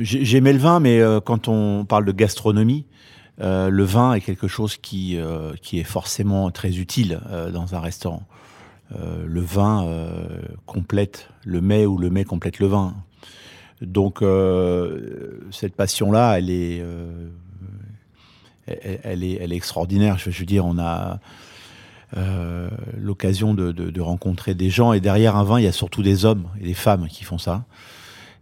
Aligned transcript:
J'aimais 0.00 0.52
le 0.52 0.58
vin, 0.58 0.80
mais 0.80 1.00
euh, 1.00 1.20
quand 1.20 1.48
on 1.48 1.84
parle 1.84 2.04
de 2.04 2.12
gastronomie, 2.12 2.86
euh, 3.40 3.68
le 3.68 3.84
vin 3.84 4.14
est 4.14 4.20
quelque 4.20 4.48
chose 4.48 4.76
qui, 4.76 5.16
euh, 5.16 5.52
qui 5.60 5.78
est 5.78 5.84
forcément 5.84 6.50
très 6.50 6.78
utile 6.78 7.20
dans 7.52 7.74
un 7.74 7.80
restaurant. 7.80 8.22
le 8.92 9.40
vin 9.40 9.86
complète 10.66 11.28
le 11.44 11.60
mets 11.60 11.86
ou 11.86 11.98
le 11.98 12.10
mets 12.10 12.24
complète 12.24 12.58
le 12.58 12.66
vin. 12.66 12.94
Donc 13.80 14.22
cette 15.50 15.74
passion-là, 15.76 16.38
elle 16.38 16.50
est, 16.50 16.82
elle, 18.66 19.24
est, 19.24 19.38
elle 19.40 19.52
est 19.52 19.56
extraordinaire. 19.56 20.18
Je, 20.18 20.30
veux 20.30 20.46
dire, 20.46 20.64
on 20.64 20.78
a 20.78 21.18
l'occasion 22.96 23.54
de, 23.54 23.72
de, 23.72 24.00
rencontrer 24.00 24.54
des 24.54 24.70
gens 24.70 24.92
et 24.92 25.00
derrière 25.00 25.36
un 25.36 25.44
vin, 25.44 25.60
il 25.60 25.64
y 25.64 25.68
a 25.68 25.72
surtout 25.72 26.02
des 26.02 26.24
hommes 26.24 26.48
et 26.60 26.64
des 26.64 26.74
femmes 26.74 27.08
qui 27.08 27.24
font 27.24 27.38
ça. 27.38 27.64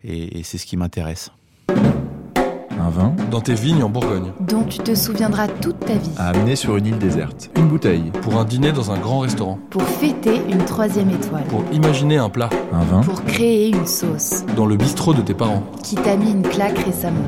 Et, 0.05 0.39
et 0.39 0.43
c'est 0.45 0.59
ce 0.59 0.67
qui 0.67 0.77
m'intéresse. 0.77 1.33
Un 1.69 2.91
vin 2.91 3.15
Dans 3.31 3.41
tes 3.41 3.55
vignes 3.55 3.83
en 3.83 3.89
Bourgogne. 3.89 4.33
Dont 4.41 4.65
tu 4.65 4.79
te 4.79 4.95
souviendras 4.95 5.49
toute 5.49 5.81
ta 5.81 5.95
vie. 5.95 6.11
À 6.17 6.29
amener 6.29 6.57
sur 6.57 6.77
une 6.77 6.87
île 6.87 6.99
déserte. 6.99 7.51
Une 7.57 7.69
bouteille. 7.69 8.11
Pour 8.23 8.39
un 8.39 8.45
dîner 8.45 8.73
dans 8.73 8.91
un 8.93 8.99
grand 8.99 9.21
restaurant. 9.21 9.59
Pour 9.71 9.83
fêter 9.83 10.41
une 10.49 10.65
troisième 10.65 11.11
étoile. 11.11 11.45
Pour 11.45 11.65
imaginer 11.73 12.19
un 12.19 12.29
plat. 12.29 12.51
Un 12.73 12.85
vin. 12.85 13.01
Pour 13.01 13.25
créer 13.25 13.69
une 13.69 13.87
sauce. 13.87 14.45
Dans 14.57 14.67
le 14.67 14.77
bistrot 14.77 15.15
de 15.15 15.23
tes 15.23 15.35
parents. 15.35 15.63
Qui 15.83 15.97
t'a 15.97 16.17
mis 16.17 16.31
une 16.31 16.43
claque 16.43 16.79
récemment. 16.79 17.27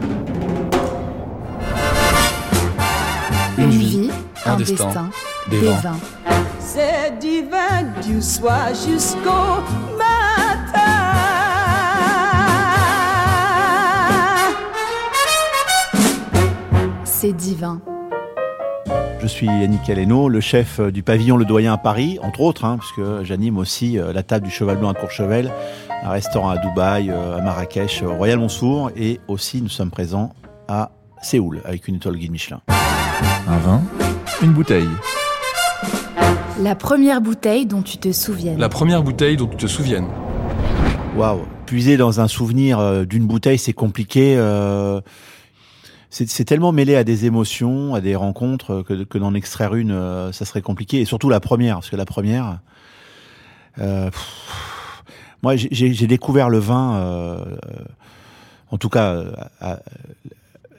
Une, 3.57 3.71
vie, 3.71 4.11
un, 4.47 4.57
destin, 4.57 5.11
des, 5.51 5.59
vins. 5.59 5.97
C'est 6.61 7.19
divin 7.19 7.83
du 8.07 8.23
soir 8.23 8.69
jusqu'au 8.69 9.98
c'est 17.21 17.33
divin. 17.33 17.81
Je 19.21 19.27
suis 19.27 19.47
Yannick 19.47 19.91
Aleno, 19.91 20.29
le 20.29 20.41
chef 20.41 20.81
du 20.81 21.03
pavillon 21.03 21.37
Le 21.37 21.45
Doyen 21.45 21.73
à 21.73 21.77
Paris, 21.77 22.21
entre 22.23 22.43
autres, 22.43 22.65
hein, 22.65 22.79
puisque 22.79 23.25
j'anime 23.25 23.59
aussi 23.59 23.99
euh, 23.99 24.13
la 24.13 24.23
table 24.23 24.45
du 24.47 24.53
Cheval 24.53 24.77
Blanc 24.77 24.91
à 24.91 24.95
Courchevel, 24.95 25.51
un 26.05 26.11
restaurant 26.11 26.51
à 26.51 26.59
Dubaï, 26.59 27.11
euh, 27.11 27.39
à 27.39 27.41
Marrakech, 27.41 28.05
au 28.05 28.15
Royal 28.15 28.39
Monsour, 28.39 28.93
et 28.97 29.19
aussi 29.27 29.61
nous 29.61 29.69
sommes 29.69 29.91
présents 29.91 30.33
à 30.69 30.93
Séoul 31.21 31.61
avec 31.65 31.89
une 31.89 31.97
étoile 31.97 32.15
guide 32.15 32.31
Michelin. 32.31 32.61
Un 33.49 33.59
vin, 33.59 33.83
une 34.41 34.53
bouteille. 34.53 34.89
La 36.61 36.77
première 36.77 37.21
bouteille 37.21 37.67
dont 37.67 37.83
tu 37.83 37.99
te 37.99 38.13
souviens. 38.13 38.57
La 38.57 38.69
première 38.69 39.03
bouteille 39.03 39.37
dont 39.37 39.49
tu 39.49 39.57
te 39.57 39.67
souviennes. 39.67 40.07
Waouh, 41.17 41.41
puiser 41.67 41.97
dans 41.97 42.21
un 42.21 42.29
souvenir 42.29 42.79
euh, 42.79 43.05
d'une 43.05 43.27
bouteille, 43.27 43.59
c'est 43.59 43.73
compliqué 43.73 44.37
c'est 46.11 46.45
tellement 46.45 46.73
mêlé 46.73 46.97
à 46.97 47.05
des 47.05 47.27
émotions, 47.27 47.95
à 47.95 48.01
des 48.01 48.17
rencontres, 48.17 48.83
que, 48.83 49.05
que 49.05 49.19
d'en 49.19 49.35
extraire 49.35 49.75
une, 49.75 49.93
euh, 49.93 50.33
ça 50.33 50.45
serait 50.45 50.63
compliqué. 50.63 51.01
Et 51.01 51.05
surtout 51.05 51.29
la 51.29 51.41
première, 51.41 51.77
parce 51.77 51.91
que 51.91 51.97
la 51.97 52.07
première, 52.07 52.61
euh, 53.79 54.11
moi 55.43 55.55
j'ai 55.57 56.07
découvert 56.07 56.49
le 56.49 56.59
vin, 56.59 56.95
euh, 56.97 57.57
en 58.71 58.79
tout 58.79 58.89
cas 58.89 59.23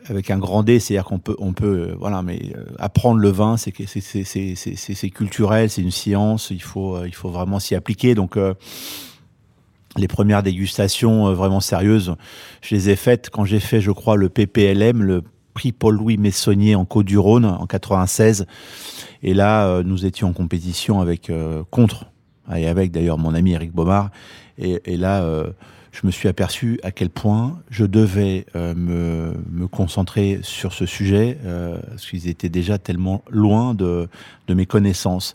avec 0.08 0.32
un 0.32 0.40
grand 0.40 0.64
D, 0.64 0.80
c'est-à-dire 0.80 1.06
qu'on 1.06 1.20
peut, 1.20 1.36
on 1.38 1.54
peut, 1.54 1.96
voilà, 2.00 2.24
mais 2.24 2.54
apprendre 2.80 3.20
le 3.20 3.30
vin, 3.30 3.56
c'est 3.58 3.74
c'est 3.86 5.10
culturel, 5.12 5.70
c'est 5.70 5.84
une 5.84 5.92
science, 5.92 6.50
il 6.50 6.64
faut, 6.64 7.06
il 7.06 7.14
faut 7.14 7.30
vraiment 7.30 7.60
s'y 7.60 7.76
appliquer. 7.76 8.16
Donc 8.16 8.36
les 10.00 10.08
premières 10.08 10.44
dégustations 10.44 11.28
euh, 11.28 11.34
vraiment 11.34 11.60
sérieuses, 11.60 12.16
je 12.62 12.76
les 12.76 12.90
ai 12.90 12.96
faites 12.96 13.30
quand 13.30 13.46
j'ai 13.46 13.60
fait, 13.60 13.82
je 13.82 13.92
crois, 13.92 14.16
le 14.16 14.30
PPLM, 14.30 15.04
le 15.04 15.24
prix 15.54 15.72
Paul-Louis 15.72 16.18
Messonnier 16.18 16.76
en 16.76 16.86
Côte-du-Rhône 16.86 17.46
en 17.46 17.68
96. 17.68 18.46
Et 19.22 19.34
là, 19.34 19.68
euh, 19.68 19.84
nous 19.84 20.06
étions 20.06 20.30
en 20.30 20.34
compétition 20.34 21.02
avec 21.02 21.30
euh, 21.30 21.64
contre 21.70 22.06
et 22.56 22.68
avec 22.68 22.92
d'ailleurs 22.92 23.18
mon 23.18 23.36
ami 23.36 23.52
Eric 23.52 23.74
Baumard. 23.74 24.10
Et, 24.58 24.98
là, 24.98 25.24
je 25.94 26.06
me 26.06 26.12
suis 26.12 26.28
aperçu 26.28 26.82
à 26.84 26.92
quel 26.92 27.10
point 27.10 27.62
je 27.70 27.86
devais 27.86 28.46
me, 28.56 29.34
concentrer 29.72 30.40
sur 30.42 30.74
ce 30.74 30.86
sujet, 30.86 31.38
parce 31.90 32.10
qu'ils 32.10 32.28
étaient 32.28 32.50
déjà 32.50 32.78
tellement 32.78 33.24
loin 33.30 33.74
de, 33.74 34.10
de 34.48 34.54
mes 34.54 34.66
connaissances. 34.66 35.34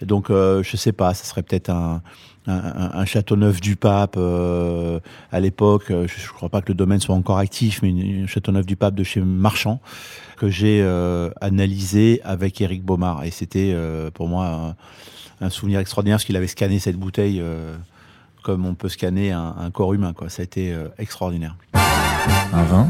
donc, 0.00 0.28
je 0.30 0.76
sais 0.76 0.92
pas, 0.92 1.12
ça 1.12 1.24
serait 1.24 1.42
peut-être 1.42 1.68
un, 1.68 2.00
un, 2.48 3.04
château 3.04 3.36
neuf 3.36 3.60
du 3.60 3.76
pape 3.76 4.14
euh, 4.16 5.00
à 5.30 5.40
l'époque. 5.40 5.90
Euh, 5.90 6.06
je 6.08 6.22
ne 6.22 6.32
crois 6.32 6.48
pas 6.48 6.62
que 6.62 6.68
le 6.68 6.74
domaine 6.74 7.00
soit 7.00 7.14
encore 7.14 7.38
actif, 7.38 7.80
mais 7.82 7.90
un 8.22 8.26
château 8.26 8.52
neuf 8.52 8.66
du 8.66 8.76
pape 8.76 8.94
de 8.94 9.04
chez 9.04 9.20
Marchand 9.20 9.80
que 10.36 10.48
j'ai 10.48 10.80
euh, 10.82 11.30
analysé 11.40 12.20
avec 12.24 12.60
Éric 12.60 12.84
Baumard. 12.84 13.24
Et 13.24 13.30
c'était 13.30 13.76
pour 14.14 14.28
moi 14.28 14.74
un, 15.40 15.50
souvenir 15.50 15.80
extraordinaire 15.80 16.16
parce 16.16 16.24
qu'il 16.24 16.36
avait 16.36 16.46
scanné 16.46 16.78
cette 16.78 16.96
bouteille 16.96 17.42
comme 18.42 18.64
on 18.64 18.74
peut 18.74 18.88
scanner 18.88 19.32
un, 19.32 19.54
un, 19.58 19.70
corps 19.70 19.92
humain. 19.92 20.12
Quoi. 20.12 20.30
Ça 20.30 20.42
a 20.42 20.44
été 20.44 20.74
extraordinaire. 20.98 21.56
Un 22.52 22.62
vin, 22.62 22.88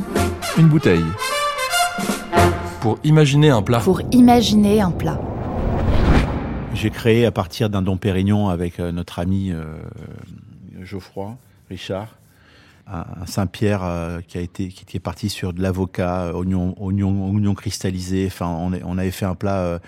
une 0.56 0.68
bouteille. 0.68 1.04
Pour 2.80 2.98
imaginer 3.02 3.50
un 3.50 3.62
plat. 3.62 3.80
Pour 3.80 4.02
imaginer 4.12 4.80
un 4.80 4.92
plat. 4.92 5.18
J'ai 6.80 6.90
créé 6.90 7.26
à 7.26 7.32
partir 7.32 7.70
d'un 7.70 7.82
don 7.82 7.96
Pérignon 7.96 8.50
avec 8.50 8.78
euh, 8.78 8.92
notre 8.92 9.18
ami 9.18 9.50
euh, 9.50 9.64
Geoffroy 10.80 11.36
Richard 11.68 12.06
un 12.86 13.26
Saint-Pierre 13.26 13.82
euh, 13.82 14.20
qui 14.20 14.38
a 14.38 14.40
été 14.40 14.68
qui 14.68 14.84
était 14.84 15.00
parti 15.00 15.28
sur 15.28 15.52
de 15.52 15.60
l'avocat, 15.60 16.32
oignon, 16.36 16.76
oignon, 16.78 17.30
oignon 17.34 17.54
cristallisé. 17.54 18.26
Enfin, 18.28 18.46
on, 18.46 18.72
on 18.84 18.96
avait 18.96 19.10
fait 19.10 19.24
un 19.26 19.34
plat 19.34 19.80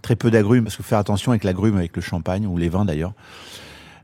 très 0.00 0.16
peu 0.16 0.30
d'agrumes 0.30 0.64
parce 0.64 0.76
que 0.76 0.82
faire 0.82 0.98
attention 0.98 1.30
avec 1.30 1.44
l'agrume, 1.44 1.76
avec 1.76 1.94
le 1.94 2.00
champagne 2.00 2.46
ou 2.46 2.56
les 2.56 2.70
vins 2.70 2.86
d'ailleurs. 2.86 3.12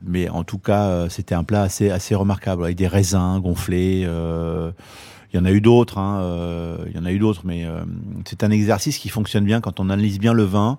Mais 0.02 0.28
en 0.28 0.44
tout 0.44 0.58
cas, 0.58 1.08
c'était 1.08 1.34
un 1.34 1.42
plat 1.42 1.62
assez 1.62 1.90
assez 1.90 2.14
remarquable 2.14 2.64
avec 2.64 2.76
des 2.76 2.86
raisins 2.86 3.40
gonflés. 3.40 4.02
il 4.02 5.36
y 5.36 5.38
en 5.38 5.44
a 5.44 5.50
eu 5.50 5.62
d'autres, 5.62 5.96
hein, 5.98 6.76
il 6.86 6.94
y 6.94 6.98
en 6.98 7.06
a 7.06 7.12
eu 7.12 7.18
d'autres, 7.18 7.40
mais 7.44 7.66
c'est 8.26 8.44
un 8.44 8.50
exercice 8.50 8.98
qui 8.98 9.08
fonctionne 9.08 9.44
bien 9.44 9.62
quand 9.62 9.80
on 9.80 9.88
analyse 9.88 10.20
bien 10.20 10.34
le 10.34 10.44
vin 10.44 10.78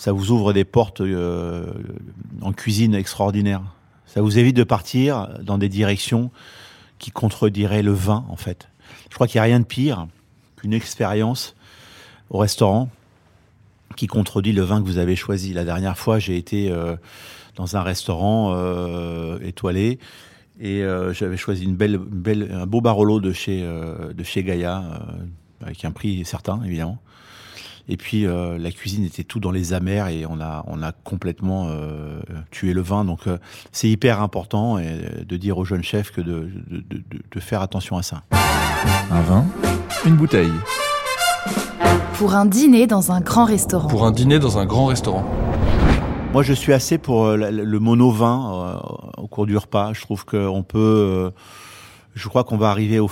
ça 0.00 0.12
vous 0.12 0.30
ouvre 0.30 0.54
des 0.54 0.64
portes 0.64 1.02
euh, 1.02 1.74
en 2.40 2.54
cuisine 2.54 2.94
extraordinaires. 2.94 3.60
Ça 4.06 4.22
vous 4.22 4.38
évite 4.38 4.56
de 4.56 4.64
partir 4.64 5.28
dans 5.42 5.58
des 5.58 5.68
directions 5.68 6.30
qui 6.98 7.10
contrediraient 7.10 7.82
le 7.82 7.92
vin, 7.92 8.24
en 8.30 8.36
fait. 8.36 8.70
Je 9.10 9.14
crois 9.14 9.26
qu'il 9.26 9.36
n'y 9.36 9.40
a 9.40 9.44
rien 9.44 9.60
de 9.60 9.66
pire 9.66 10.06
qu'une 10.56 10.72
expérience 10.72 11.54
au 12.30 12.38
restaurant 12.38 12.88
qui 13.94 14.06
contredit 14.06 14.52
le 14.52 14.62
vin 14.62 14.80
que 14.80 14.86
vous 14.86 14.96
avez 14.96 15.16
choisi. 15.16 15.52
La 15.52 15.66
dernière 15.66 15.98
fois, 15.98 16.18
j'ai 16.18 16.38
été 16.38 16.70
euh, 16.70 16.96
dans 17.56 17.76
un 17.76 17.82
restaurant 17.82 18.54
euh, 18.54 19.38
étoilé 19.42 19.98
et 20.62 20.82
j'avais 21.12 21.36
choisi 21.36 21.64
une 21.64 21.76
belle, 21.76 22.00
un 22.50 22.66
beau 22.66 22.80
Barolo 22.80 23.20
de 23.20 23.32
chez, 23.32 23.62
de 23.62 24.22
chez 24.22 24.44
Gaïa, 24.44 24.82
avec 25.62 25.86
un 25.86 25.90
prix 25.90 26.24
certain, 26.26 26.62
évidemment. 26.64 26.98
Et 27.88 27.96
puis 27.96 28.26
euh, 28.26 28.58
la 28.58 28.70
cuisine 28.70 29.04
était 29.04 29.24
tout 29.24 29.40
dans 29.40 29.50
les 29.50 29.72
amers 29.72 30.08
et 30.08 30.26
on 30.26 30.40
a, 30.40 30.64
on 30.66 30.82
a 30.82 30.92
complètement 30.92 31.68
euh, 31.68 32.20
tué 32.50 32.72
le 32.72 32.82
vin. 32.82 33.04
Donc 33.04 33.26
euh, 33.26 33.38
c'est 33.72 33.88
hyper 33.88 34.22
important 34.22 34.78
de 34.78 35.36
dire 35.36 35.58
aux 35.58 35.64
jeunes 35.64 35.82
chefs 35.82 36.10
que 36.10 36.20
de, 36.20 36.50
de, 36.68 36.78
de, 36.88 37.02
de, 37.30 37.40
faire 37.40 37.62
attention 37.62 37.96
à 37.96 38.02
ça. 38.02 38.22
Un 39.10 39.22
vin, 39.22 39.44
une 40.06 40.16
bouteille. 40.16 40.52
Pour 42.14 42.34
un 42.34 42.46
dîner 42.46 42.86
dans 42.86 43.12
un 43.12 43.20
grand 43.20 43.44
restaurant. 43.44 43.88
Pour 43.88 44.04
un 44.04 44.12
dîner 44.12 44.38
dans 44.38 44.58
un 44.58 44.66
grand 44.66 44.86
restaurant. 44.86 45.24
Moi, 46.32 46.44
je 46.44 46.52
suis 46.52 46.72
assez 46.72 46.96
pour 46.96 47.28
le 47.32 47.78
mono-vin 47.80 48.80
au 49.16 49.26
cours 49.26 49.46
du 49.46 49.56
repas. 49.56 49.92
Je 49.94 50.02
trouve 50.02 50.24
qu'on 50.24 50.62
peut. 50.62 51.32
je 52.14 52.28
crois 52.28 52.44
qu'on 52.44 52.56
va 52.56 52.70
arriver 52.70 53.00
au, 53.00 53.10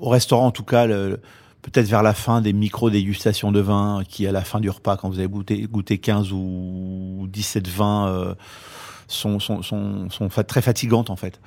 au 0.00 0.08
restaurant, 0.08 0.46
en 0.46 0.50
tout 0.52 0.64
cas. 0.64 0.86
Le, 0.86 1.20
peut-être 1.62 1.86
vers 1.86 2.02
la 2.02 2.12
fin 2.14 2.40
des 2.40 2.52
micro-dégustations 2.52 3.52
de 3.52 3.60
vin, 3.60 4.02
qui 4.08 4.26
à 4.26 4.32
la 4.32 4.42
fin 4.42 4.60
du 4.60 4.68
repas, 4.68 4.96
quand 4.96 5.08
vous 5.08 5.18
avez 5.18 5.28
goûté, 5.28 5.62
goûté 5.62 5.98
15 5.98 6.32
ou 6.32 7.26
17 7.30 7.68
vins, 7.68 8.08
euh, 8.08 8.34
sont, 9.08 9.38
sont, 9.38 9.62
sont, 9.62 10.10
sont 10.10 10.28
très 10.28 10.62
fatigantes 10.62 11.10
en 11.10 11.16
fait. 11.16 11.40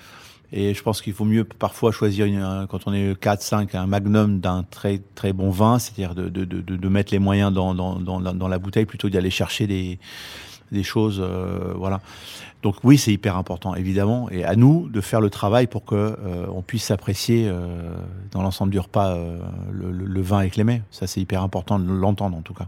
Et 0.52 0.74
je 0.74 0.82
pense 0.84 1.02
qu'il 1.02 1.14
faut 1.14 1.26
mieux 1.26 1.44
parfois 1.44 1.92
choisir, 1.92 2.26
une, 2.26 2.68
quand 2.70 2.80
on 2.86 2.94
est 2.94 3.20
4, 3.20 3.42
5, 3.42 3.76
un 3.76 3.88
magnum 3.88 4.40
d'un 4.40 4.64
très 4.64 5.02
très 5.16 5.34
bon 5.34 5.50
vin, 5.50 5.80
c'est-à-dire 5.80 6.16
de, 6.16 6.30
de, 6.30 6.46
de, 6.46 6.62
de, 6.62 6.90
mettre 6.90 7.12
les 7.12 7.20
moyens 7.20 7.52
dans, 7.52 7.74
dans, 7.74 8.00
dans, 8.00 8.22
dans 8.22 8.48
la 8.48 8.60
bouteille 8.60 8.86
plutôt 8.86 9.10
d'aller 9.10 9.32
chercher 9.32 9.68
des, 9.68 10.00
des 10.72 10.84
choses. 10.84 11.20
Euh, 11.22 11.74
voilà. 11.76 12.02
Donc 12.64 12.78
oui, 12.84 12.98
c'est 12.98 13.12
hyper 13.12 13.38
important, 13.38 13.76
évidemment. 13.76 14.28
Et 14.32 14.44
à 14.44 14.56
nous 14.56 14.90
de 14.90 15.00
faire 15.00 15.22
le 15.22 15.30
travail 15.30 15.68
pour 15.68 15.86
que 15.86 15.96
euh, 15.96 16.48
on 16.52 16.64
puisse 16.64 16.90
apprécier 16.90 17.48
euh, 17.48 17.94
dans 18.32 18.42
l'ensemble 18.42 18.72
du 18.72 18.80
repas 18.80 19.12
euh, 19.12 19.38
le, 19.72 19.92
le, 19.92 20.06
le, 20.06 20.22
vin 20.22 20.40
avec 20.40 20.56
les 20.56 20.64
mets. 20.64 20.82
Ça, 20.90 21.06
c'est 21.06 21.22
hyper 21.22 21.44
important 21.44 21.78
de 21.78 21.92
l'entendre 21.92 22.36
en 22.36 22.42
tout 22.42 22.56
cas. 22.56 22.66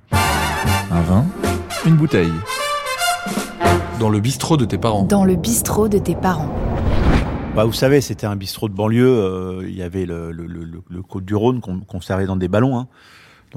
Un 0.91 1.01
vin, 1.01 1.25
une 1.85 1.95
bouteille. 1.95 2.31
Dans 3.99 4.09
le 4.09 4.19
bistrot 4.19 4.57
de 4.57 4.65
tes 4.65 4.77
parents. 4.77 5.03
Dans 5.03 5.25
le 5.25 5.35
bistrot 5.35 5.87
de 5.87 5.97
tes 5.97 6.13
parents. 6.13 6.53
Bah, 7.55 7.65
vous 7.65 7.73
savez, 7.73 8.01
c'était 8.01 8.27
un 8.27 8.35
bistrot 8.35 8.69
de 8.69 8.75
banlieue. 8.75 9.07
Euh, 9.07 9.65
il 9.67 9.75
y 9.75 9.81
avait 9.81 10.05
le, 10.05 10.31
le, 10.31 10.45
le, 10.45 10.83
le 10.87 11.01
Côte 11.01 11.25
du 11.25 11.33
Rhône 11.33 11.59
qu'on 11.59 12.01
servait 12.01 12.27
dans 12.27 12.35
des 12.35 12.47
ballons. 12.47 12.77
Hein. 12.77 12.87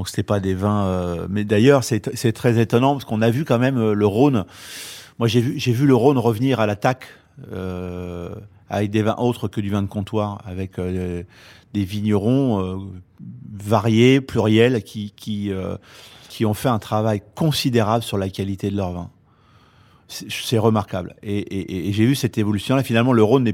Donc 0.01 0.09
c'était 0.09 0.23
pas 0.23 0.41
des 0.41 0.55
vins. 0.55 0.87
Euh... 0.87 1.27
Mais 1.29 1.45
d'ailleurs, 1.45 1.85
c'est 1.85 2.33
très 2.33 2.59
étonnant 2.59 2.95
parce 2.95 3.05
qu'on 3.05 3.21
a 3.21 3.29
vu 3.29 3.45
quand 3.45 3.59
même 3.59 3.77
euh, 3.77 3.93
le 3.93 4.07
Rhône. 4.07 4.47
Moi, 5.19 5.29
j'ai 5.29 5.43
vu, 5.43 5.87
le 5.87 5.95
Rhône 5.95 6.17
revenir 6.17 6.59
à 6.59 6.67
l'attaque 6.67 7.05
euh, 7.53 8.35
avec 8.71 8.91
des 8.91 9.03
vins 9.03 9.17
autres 9.19 9.47
que 9.47 9.61
du 9.61 9.69
vin 9.69 9.83
de 9.83 9.89
comptoir, 9.89 10.41
avec 10.47 10.79
euh, 10.79 11.23
des 11.75 11.85
vignerons 11.85 12.91
variés, 13.53 14.23
pluriels, 14.23 14.83
qui 14.83 15.53
ont 15.53 16.55
fait 16.55 16.71
un 16.71 16.79
travail 16.79 17.21
considérable 17.35 18.03
sur 18.03 18.17
la 18.17 18.31
qualité 18.31 18.71
de 18.71 18.79
leur 18.79 18.93
vin 18.93 19.11
c'est 20.09 20.59
remarquable. 20.59 21.15
Et, 21.23 21.93
j'ai 21.93 22.07
vu 22.07 22.15
cette 22.17 22.37
évolution-là. 22.39 22.83
Finalement, 22.83 23.13
le 23.13 23.23
Rhône 23.23 23.53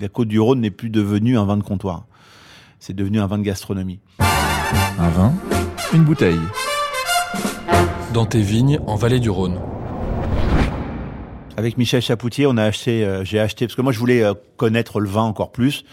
la 0.00 0.08
côte 0.08 0.26
du 0.26 0.40
Rhône 0.40 0.60
n'est 0.60 0.72
plus 0.72 0.90
devenue 0.90 1.36
un 1.38 1.44
vin 1.44 1.56
de 1.58 1.62
comptoir. 1.62 2.06
C'est 2.80 2.96
devenu 2.96 3.20
un 3.20 3.26
vin 3.26 3.38
de 3.38 3.44
gastronomie. 3.44 4.00
Un 5.00 5.10
vin, 5.10 5.34
une 5.92 6.04
bouteille. 6.04 6.40
Dans 8.12 8.26
tes 8.26 8.42
vignes, 8.42 8.78
en 8.86 8.96
vallée 8.96 9.20
du 9.20 9.30
Rhône. 9.30 9.58
Avec 11.56 11.78
Michel 11.78 12.02
Chapoutier, 12.02 12.46
on 12.46 12.56
a 12.56 12.64
acheté, 12.64 13.04
euh, 13.04 13.24
j'ai 13.24 13.40
acheté 13.40 13.66
parce 13.66 13.74
que 13.74 13.82
moi 13.82 13.92
je 13.92 13.98
voulais 13.98 14.22
euh, 14.22 14.34
connaître 14.56 15.00
le 15.00 15.08
vin 15.08 15.22
encore 15.22 15.50
plus. 15.50 15.84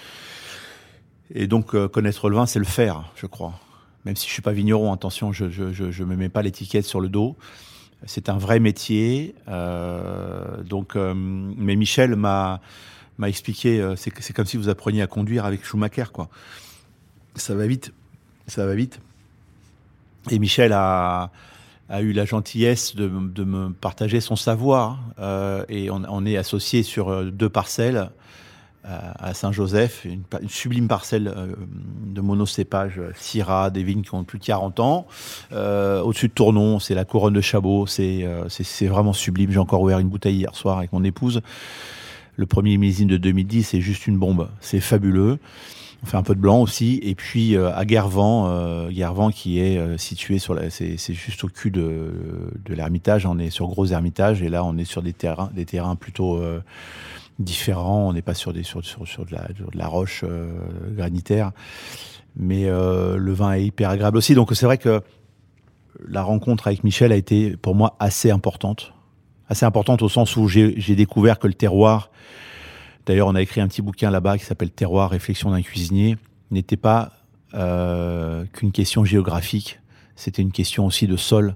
Et 1.34 1.48
donc 1.48 1.74
euh, 1.76 1.88
connaître 1.88 2.30
le 2.30 2.36
vin, 2.36 2.46
c'est 2.46 2.60
le 2.60 2.66
faire, 2.66 3.12
je 3.16 3.26
crois. 3.26 3.60
Même 4.06 4.16
si 4.16 4.28
je 4.28 4.34
suis 4.34 4.42
pas 4.42 4.52
vigneron, 4.52 4.94
attention, 4.94 5.32
je 5.32 5.50
je 5.50 5.72
je, 5.72 5.92
je 5.92 6.04
me 6.04 6.16
mets 6.16 6.30
pas 6.30 6.42
l'étiquette 6.42 6.86
sur 6.86 7.00
le 7.00 7.10
dos. 7.10 7.36
C'est 8.06 8.30
un 8.30 8.38
vrai 8.38 8.60
métier. 8.60 9.34
Euh, 9.48 10.62
donc, 10.64 10.96
euh, 10.96 11.14
mais 11.16 11.76
Michel 11.76 12.16
m'a 12.16 12.62
m'a 13.18 13.30
expliqué, 13.30 13.82
euh, 13.82 13.96
c'est 13.96 14.12
c'est 14.20 14.34
comme 14.34 14.46
si 14.46 14.58
vous 14.58 14.70
appreniez 14.70 15.02
à 15.02 15.08
conduire 15.08 15.46
avec 15.46 15.66
Schumacher, 15.66 16.06
quoi. 16.14 16.30
Ça 17.36 17.56
va 17.56 17.66
vite, 17.66 17.94
ça 18.48 18.66
va 18.66 18.76
vite. 18.76 19.00
Et 20.32 20.40
Michel 20.40 20.74
a 20.74 21.30
eu 22.00 22.14
la 22.14 22.26
gentillesse 22.26 22.96
de, 22.96 23.08
me 23.08 23.70
partager 23.70 24.20
son 24.20 24.36
savoir 24.36 25.00
euh, 25.20 25.64
et 25.70 25.90
on, 25.92 26.26
est 26.26 26.38
associé 26.38 26.84
sur 26.84 27.32
deux 27.32 27.50
parcelles 27.50 28.10
à 28.88 29.34
Saint-Joseph, 29.34 30.06
une, 30.06 30.24
sublime 30.48 30.88
parcelle 30.88 31.28
euh, 31.36 31.54
de 32.06 32.22
monocépage 32.22 33.02
Syrah, 33.16 33.70
des 33.70 33.84
vignes 33.84 34.04
qui 34.04 34.14
ont 34.14 34.24
plus 34.24 34.40
de 34.40 34.46
40 34.46 34.80
ans. 34.80 35.08
Euh, 35.52 36.02
Au-dessus 36.02 36.28
de 36.28 36.34
Tournon, 36.34 36.80
c'est 36.80 36.94
la 36.94 37.06
couronne 37.06 37.34
de 37.34 37.42
Chabot, 37.42 37.88
c'est 37.88 38.24
euh, 38.24 38.48
vraiment 38.82 39.14
sublime. 39.14 39.52
J'ai 39.52 39.60
encore 39.60 39.82
ouvert 39.82 40.00
une 40.00 40.10
bouteille 40.10 40.36
hier 40.36 40.56
soir 40.56 40.78
avec 40.78 40.94
mon 40.94 41.04
épouse. 41.04 41.42
Le 42.36 42.46
premier 42.46 42.78
millésime 42.78 43.08
de 43.08 43.18
2010, 43.18 43.64
c'est 43.64 43.82
juste 43.82 44.08
une 44.08 44.18
bombe. 44.18 44.50
C'est 44.60 44.82
fabuleux. 44.82 45.40
On 46.06 46.08
fait 46.08 46.18
un 46.18 46.24
peu 46.24 46.36
de 46.36 46.40
blanc 46.40 46.62
aussi. 46.62 47.00
Et 47.02 47.16
puis 47.16 47.58
euh, 47.58 47.76
à 47.76 47.84
Guervent, 47.84 48.46
euh, 48.48 48.92
Guervent 48.92 49.32
qui 49.32 49.60
est 49.60 49.80
euh, 49.80 49.98
situé 49.98 50.38
sur 50.38 50.54
la, 50.54 50.70
c'est 50.70 50.98
juste 51.14 51.44
au 51.44 51.48
cul 51.48 51.72
de, 51.72 52.14
de 52.64 52.74
l'Ermitage. 52.76 53.26
On 53.26 53.40
est 53.40 53.50
sur 53.50 53.66
Gros 53.66 53.88
Ermitage 53.88 54.44
et 54.44 54.50
là 54.50 54.64
on 54.64 54.78
est 54.78 54.86
sur 54.86 55.02
des 55.02 55.14
terrains, 55.14 55.50
des 55.56 55.66
terrains 55.66 55.96
plutôt 55.96 56.38
euh, 56.38 56.62
différents. 57.40 58.08
On 58.08 58.14
n'est 58.14 58.22
pas 58.22 58.36
sur 58.36 58.54
des 58.54 58.62
sur, 58.62 58.86
sur, 58.86 59.08
sur, 59.08 59.26
de, 59.26 59.34
la, 59.34 59.48
sur 59.58 59.72
de 59.72 59.78
la 59.80 59.88
roche 59.88 60.24
granitaire, 60.92 61.54
mais 62.36 62.66
le 62.66 63.34
vin 63.34 63.54
est 63.54 63.66
hyper 63.66 63.90
agréable 63.90 64.18
aussi. 64.18 64.36
Donc 64.36 64.52
c'est 64.54 64.68
vrai 64.68 64.78
que 64.78 65.02
la 66.08 66.22
rencontre 66.22 66.68
avec 66.68 66.84
Michel 66.84 67.14
a 67.14 67.16
été 67.16 67.58
pour 67.58 67.74
moi 67.74 67.96
assez 68.00 68.30
importante, 68.30 68.94
assez 69.50 69.66
importante 69.66 70.04
au 70.04 70.10
sens 70.10 70.38
où 70.38 70.48
j'ai 70.48 70.96
découvert 70.96 71.40
que 71.40 71.48
le 71.48 71.56
terroir, 71.56 72.12
d'ailleurs 73.06 73.28
on 73.28 73.36
a 73.36 73.42
écrit 73.42 73.62
un 73.62 73.68
petit 73.68 73.82
bouquin 73.82 74.12
là-bas 74.12 74.38
qui 74.38 74.46
s'appelle 74.46 74.72
Terroir, 74.72 75.10
réflexion 75.10 75.52
d'un 75.52 75.62
cuisinier, 75.62 76.18
n'était 76.52 76.78
pas 76.78 77.12
euh, 77.54 78.46
qu'une 78.54 78.72
question 78.72 79.06
géographique, 79.06 79.80
c'était 80.16 80.42
une 80.42 80.52
question 80.52 80.86
aussi 80.86 81.08
de 81.08 81.18
sol. 81.18 81.56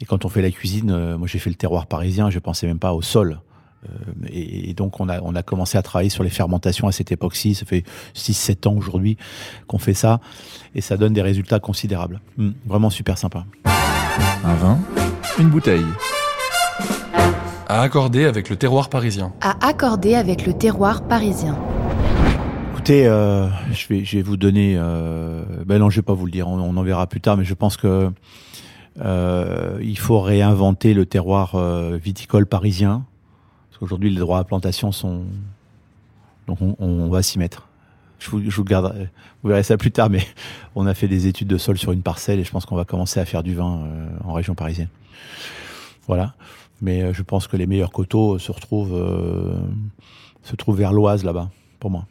Et 0.00 0.04
quand 0.04 0.24
on 0.24 0.28
fait 0.28 0.42
la 0.42 0.50
cuisine, 0.50 0.90
euh, 0.90 1.18
moi 1.18 1.26
j'ai 1.26 1.38
fait 1.38 1.50
le 1.50 1.56
terroir 1.56 1.86
parisien, 1.86 2.30
je 2.30 2.38
pensais 2.38 2.66
même 2.66 2.78
pas 2.78 2.92
au 2.92 3.02
sol. 3.02 3.40
Euh, 3.88 4.28
et, 4.28 4.74
donc 4.74 4.98
on 5.00 5.08
a, 5.08 5.20
on 5.20 5.34
a 5.34 5.42
commencé 5.42 5.78
à 5.78 5.82
travailler 5.82 6.10
sur 6.10 6.24
les 6.24 6.30
fermentations 6.30 6.88
à 6.88 6.92
cette 6.92 7.12
époque-ci. 7.12 7.54
Ça 7.54 7.66
fait 7.66 7.84
6-7 8.14 8.68
ans 8.68 8.74
aujourd'hui 8.76 9.16
qu'on 9.66 9.78
fait 9.78 9.94
ça. 9.94 10.20
Et 10.74 10.80
ça 10.80 10.96
donne 10.96 11.12
des 11.12 11.22
résultats 11.22 11.60
considérables. 11.60 12.20
Mmh, 12.36 12.50
vraiment 12.66 12.90
super 12.90 13.18
sympa. 13.18 13.44
Un 14.44 14.54
vin, 14.54 14.78
une 15.38 15.50
bouteille. 15.50 15.86
À 17.70 17.82
accorder 17.82 18.24
avec 18.24 18.48
le 18.48 18.56
terroir 18.56 18.88
parisien. 18.88 19.34
À 19.42 19.66
accorder 19.68 20.14
avec 20.14 20.46
le 20.46 20.54
terroir 20.54 21.06
parisien. 21.06 21.54
Écoutez, 22.72 23.06
euh, 23.06 23.46
je, 23.72 23.86
vais, 23.88 24.06
je 24.06 24.16
vais 24.16 24.22
vous 24.22 24.38
donner... 24.38 24.76
Euh, 24.78 25.44
ben 25.66 25.78
non, 25.78 25.90
je 25.90 25.96
vais 25.96 26.02
pas 26.02 26.14
vous 26.14 26.24
le 26.24 26.32
dire, 26.32 26.48
on, 26.48 26.58
on 26.58 26.74
en 26.78 26.82
verra 26.82 27.06
plus 27.06 27.20
tard, 27.20 27.36
mais 27.36 27.44
je 27.44 27.52
pense 27.52 27.76
que 27.76 28.10
euh, 29.00 29.78
il 29.82 29.98
faut 29.98 30.18
réinventer 30.18 30.94
le 30.94 31.04
terroir 31.04 31.56
euh, 31.56 31.98
viticole 32.02 32.46
parisien. 32.46 33.04
Parce 33.68 33.80
qu'aujourd'hui, 33.80 34.08
les 34.08 34.20
droits 34.20 34.38
à 34.38 34.44
plantation 34.44 34.90
sont... 34.90 35.24
Donc 36.46 36.62
on, 36.62 36.74
on 36.78 37.10
va 37.10 37.22
s'y 37.22 37.38
mettre. 37.38 37.68
Je 38.18 38.30
vous, 38.30 38.50
je 38.50 38.56
vous 38.56 38.64
garderai, 38.64 39.10
vous 39.42 39.50
verrez 39.50 39.62
ça 39.62 39.76
plus 39.76 39.90
tard, 39.92 40.08
mais 40.08 40.26
on 40.74 40.86
a 40.86 40.94
fait 40.94 41.06
des 41.06 41.26
études 41.26 41.48
de 41.48 41.58
sol 41.58 41.76
sur 41.76 41.92
une 41.92 42.00
parcelle 42.00 42.40
et 42.40 42.44
je 42.44 42.50
pense 42.50 42.64
qu'on 42.64 42.76
va 42.76 42.86
commencer 42.86 43.20
à 43.20 43.26
faire 43.26 43.42
du 43.42 43.54
vin 43.54 43.82
euh, 43.82 44.08
en 44.24 44.32
région 44.32 44.54
parisienne. 44.54 44.88
Voilà. 46.06 46.32
Mais 46.80 47.02
euh, 47.02 47.12
je 47.12 47.22
pense 47.22 47.46
que 47.46 47.56
les 47.56 47.66
meilleurs 47.66 47.90
coteaux 47.90 48.38
se 48.38 48.52
retrouvent, 48.52 48.94
euh, 48.94 49.58
se 50.42 50.56
trouvent 50.56 50.76
vers 50.76 50.92
l'Oise 50.92 51.24
là-bas, 51.24 51.50
pour 51.80 51.90
moi. 51.90 52.06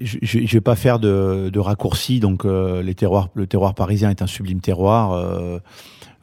Je, 0.00 0.18
je 0.22 0.52
vais 0.52 0.60
pas 0.60 0.76
faire 0.76 0.98
de, 0.98 1.50
de 1.52 1.58
raccourcis, 1.58 2.20
donc 2.20 2.44
euh, 2.44 2.82
les 2.82 2.94
terroirs, 2.94 3.28
le 3.34 3.46
terroir 3.46 3.74
parisien 3.74 4.10
est 4.10 4.22
un 4.22 4.26
sublime 4.26 4.60
terroir. 4.60 5.12
Euh, 5.12 5.58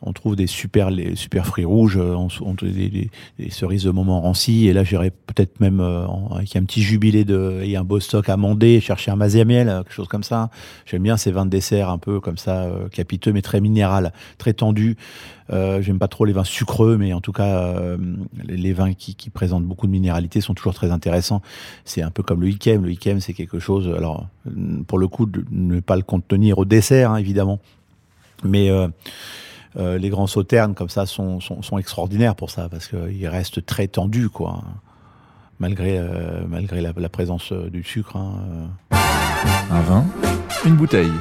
on 0.05 0.13
trouve 0.13 0.35
des 0.35 0.47
super, 0.47 0.89
les 0.89 1.15
super 1.15 1.45
fruits 1.45 1.65
rouges, 1.65 1.97
on, 1.97 2.27
on 2.41 2.53
des, 2.53 3.09
cerises 3.49 3.83
de 3.83 3.91
Montmorency, 3.91 4.67
et 4.67 4.73
là 4.73 4.83
j'irai 4.83 5.11
peut-être 5.11 5.59
même 5.59 5.79
euh, 5.79 6.05
avec 6.35 6.55
un 6.55 6.63
petit 6.63 6.81
jubilé 6.81 7.25
de, 7.25 7.61
et 7.63 7.75
un 7.75 7.83
beau 7.83 7.99
stock 7.99 8.29
amandé, 8.29 8.79
chercher 8.79 9.11
un 9.11 9.15
mazémiel, 9.15 9.67
quelque 9.67 9.93
chose 9.93 10.07
comme 10.07 10.23
ça. 10.23 10.49
J'aime 10.85 11.03
bien 11.03 11.17
ces 11.17 11.31
vins 11.31 11.45
de 11.45 11.51
dessert 11.51 11.89
un 11.89 11.97
peu 11.97 12.19
comme 12.19 12.37
ça, 12.37 12.63
euh, 12.63 12.87
capiteux, 12.89 13.33
mais 13.33 13.41
très 13.41 13.61
minéral, 13.61 14.13
très 14.37 14.53
tendu. 14.53 14.95
Euh, 15.51 15.81
J'aime 15.81 15.99
pas 15.99 16.07
trop 16.07 16.25
les 16.25 16.33
vins 16.33 16.43
sucreux, 16.43 16.97
mais 16.97 17.13
en 17.13 17.21
tout 17.21 17.31
cas, 17.31 17.67
euh, 17.67 17.97
les, 18.43 18.73
vins 18.73 18.93
qui, 18.93 19.29
présentent 19.29 19.65
beaucoup 19.65 19.87
de 19.87 19.91
minéralité 19.91 20.41
sont 20.41 20.53
toujours 20.53 20.73
très 20.73 20.91
intéressants. 20.91 21.41
C'est 21.83 22.01
un 22.01 22.09
peu 22.09 22.23
comme 22.23 22.41
le 22.41 22.49
Ikem. 22.49 22.83
Le 22.83 22.91
Ikem, 22.91 23.19
c'est 23.19 23.33
quelque 23.33 23.59
chose, 23.59 23.93
alors 23.95 24.27
pour 24.87 24.97
le 24.97 25.07
coup, 25.07 25.25
de 25.25 25.43
ne 25.51 25.79
pas 25.79 25.95
le 25.95 26.03
contenir 26.03 26.57
au 26.57 26.65
dessert, 26.65 27.11
hein, 27.11 27.17
évidemment, 27.17 27.59
mais 28.43 28.69
euh, 28.69 28.87
euh, 29.77 29.97
les 29.97 30.09
grands 30.09 30.27
sauternes 30.27 30.73
comme 30.73 30.89
ça 30.89 31.05
sont, 31.05 31.39
sont, 31.39 31.61
sont 31.61 31.77
extraordinaires 31.77 32.35
pour 32.35 32.49
ça 32.49 32.69
parce 32.69 32.87
qu'ils 32.87 33.27
restent 33.27 33.65
très 33.65 33.87
tendus 33.87 34.29
quoi. 34.29 34.63
Malgré 35.59 35.97
euh, 35.97 36.41
malgré 36.47 36.81
la, 36.81 36.91
la, 36.95 37.09
présence 37.09 37.53
euh, 37.53 37.69
du 37.69 37.83
sucre 37.83 38.17
hein. 38.17 38.69
un 39.71 39.81
vin 39.81 40.05
une 40.65 40.75
bouteille. 40.75 41.11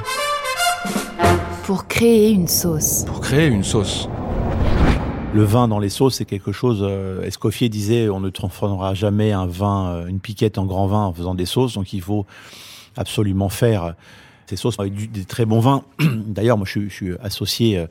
Pour 1.64 1.86
créer 1.86 2.30
une 2.30 2.48
sauce. 2.48 3.04
Pour 3.06 3.20
créer 3.20 3.48
une 3.48 3.62
sauce. 3.64 4.08
Le 5.34 5.42
vin 5.42 5.68
dans 5.68 5.78
les 5.78 5.88
sauces 5.88 6.14
c'est 6.14 6.24
quelque 6.24 6.52
chose 6.52 6.80
euh, 6.82 7.22
Escoffier 7.24 7.68
disait 7.68 8.08
on 8.08 8.20
ne 8.20 8.30
transformera 8.30 8.94
jamais 8.94 9.32
un 9.32 9.46
vin 9.46 9.88
euh, 9.88 10.06
une 10.06 10.20
piquette 10.20 10.56
en 10.58 10.64
grand 10.64 10.86
vin 10.86 11.04
en 11.04 11.12
faisant 11.12 11.34
des 11.34 11.44
sauces 11.44 11.74
donc 11.74 11.92
il 11.92 12.00
faut 12.00 12.24
absolument 12.96 13.48
faire 13.48 13.94
ces 14.46 14.56
sauces 14.56 14.78
avec 14.78 15.12
des 15.12 15.24
très 15.24 15.44
bons 15.44 15.60
vins. 15.60 15.84
D'ailleurs, 16.26 16.56
moi, 16.56 16.66
je, 16.68 16.88
suis 16.88 17.12
associé 17.22 17.78
euh, 17.78 17.86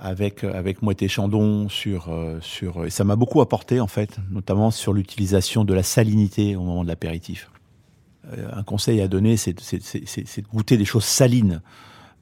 avec 0.00 0.44
avec 0.44 0.82
Moët 0.82 1.06
Chandon 1.08 1.68
sur 1.68 2.08
euh, 2.08 2.38
sur 2.40 2.84
et 2.86 2.90
ça 2.90 3.04
m'a 3.04 3.16
beaucoup 3.16 3.40
apporté 3.40 3.80
en 3.80 3.86
fait, 3.86 4.18
notamment 4.30 4.70
sur 4.70 4.92
l'utilisation 4.92 5.64
de 5.64 5.74
la 5.74 5.82
salinité 5.82 6.56
au 6.56 6.62
moment 6.62 6.82
de 6.82 6.88
l'apéritif. 6.88 7.50
Euh, 8.32 8.48
un 8.52 8.62
conseil 8.62 9.00
à 9.00 9.08
donner, 9.08 9.36
c'est 9.36 9.54
de 9.54 10.48
goûter 10.48 10.76
des 10.76 10.84
choses 10.84 11.04
salines 11.04 11.60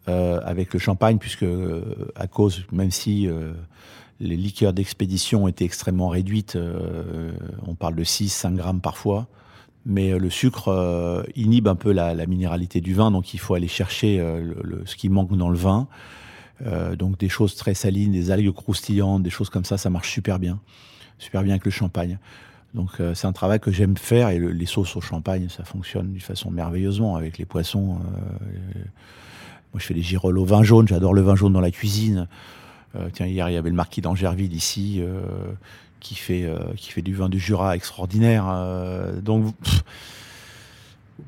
euh, 0.08 0.40
avec 0.42 0.72
le 0.72 0.78
champagne, 0.78 1.18
puisque 1.18 1.42
euh, 1.42 1.82
à 2.14 2.26
cause, 2.28 2.64
même 2.72 2.90
si 2.90 3.26
euh, 3.26 3.52
les 4.20 4.36
liqueurs 4.36 4.72
d'expédition 4.72 5.48
étaient 5.48 5.66
extrêmement 5.66 6.08
réduites, 6.08 6.56
on 7.66 7.74
parle 7.74 7.94
de 7.94 8.04
6-5 8.04 8.54
grammes 8.54 8.80
parfois, 8.80 9.26
mais 9.88 10.12
euh, 10.12 10.18
le 10.18 10.30
sucre 10.30 10.68
euh, 10.68 11.22
inhibe 11.34 11.66
un 11.66 11.74
peu 11.74 11.90
la, 11.90 12.14
minéralité 12.26 12.80
du 12.80 12.94
vin, 12.94 13.10
donc 13.10 13.34
il 13.34 13.40
faut 13.40 13.54
aller 13.54 13.68
chercher 13.68 14.20
euh, 14.20 14.52
ce 14.84 14.94
qui 14.94 15.08
manque 15.08 15.34
dans 15.36 15.48
le 15.48 15.58
vin. 15.58 15.88
Donc 16.98 17.18
des 17.18 17.28
choses 17.28 17.54
très 17.54 17.72
salines, 17.72 18.10
des 18.10 18.32
algues 18.32 18.52
croustillantes, 18.52 19.22
des 19.22 19.30
choses 19.30 19.48
comme 19.48 19.64
ça, 19.64 19.78
ça 19.78 19.90
marche 19.90 20.10
super 20.10 20.40
bien, 20.40 20.58
super 21.16 21.44
bien 21.44 21.52
avec 21.52 21.64
le 21.64 21.70
champagne. 21.70 22.18
Donc 22.74 23.00
c'est 23.14 23.28
un 23.28 23.32
travail 23.32 23.60
que 23.60 23.70
j'aime 23.70 23.96
faire 23.96 24.30
et 24.30 24.40
le- 24.40 24.50
les 24.50 24.66
sauces 24.66 24.96
au 24.96 25.00
champagne, 25.00 25.48
ça 25.48 25.62
fonctionne 25.62 26.10
d'une 26.10 26.20
façon 26.20 26.50
merveilleusement 26.50 27.14
avec 27.14 27.38
les 27.38 27.44
poissons. 27.44 28.00
moi 29.72 29.76
je 29.76 29.84
fais 29.84 29.94
des 29.94 30.02
girolles 30.02 30.36
au 30.36 30.44
vin 30.44 30.64
jaune, 30.64 30.88
j'adore 30.88 31.14
le 31.14 31.22
vin 31.22 31.36
jaune 31.36 31.52
dans 31.52 31.60
la 31.60 31.70
cuisine. 31.70 32.26
Tiens 33.12 33.26
hier 33.26 33.48
il 33.48 33.52
y 33.52 33.56
avait 33.56 33.70
le 33.70 33.76
marquis 33.76 34.00
d'Angerville 34.00 34.52
ici 34.52 35.00
qui 36.00 36.14
fait 36.14 36.44
euh, 36.44 36.58
qui 36.76 36.90
fait 36.92 37.02
du 37.02 37.14
vin 37.14 37.28
du 37.28 37.38
Jura 37.38 37.74
extraordinaire. 37.76 38.44
euh, 38.48 39.20
donc 39.20 39.54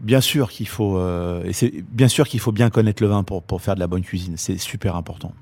bien 0.01 0.21
sûr 0.21 0.51
qu'il 0.51 0.69
faut 0.69 0.97
euh, 0.99 1.43
et 1.45 1.53
c'est 1.53 1.73
bien 1.91 2.09
sûr 2.09 2.29
qu'il 2.29 2.41
faut 2.41 2.53
bien 2.53 2.71
connaître 2.71 3.03
le 3.03 3.09
vin 3.09 3.23
pour 3.25 3.43
pour 3.43 3.61
faire 3.61 3.75
de 3.75 3.81
la 3.81 3.87
bonne 3.87 4.03
cuisine. 4.03 4.35
C'est 4.37 4.59
super 4.59 4.97
important. 4.97 5.33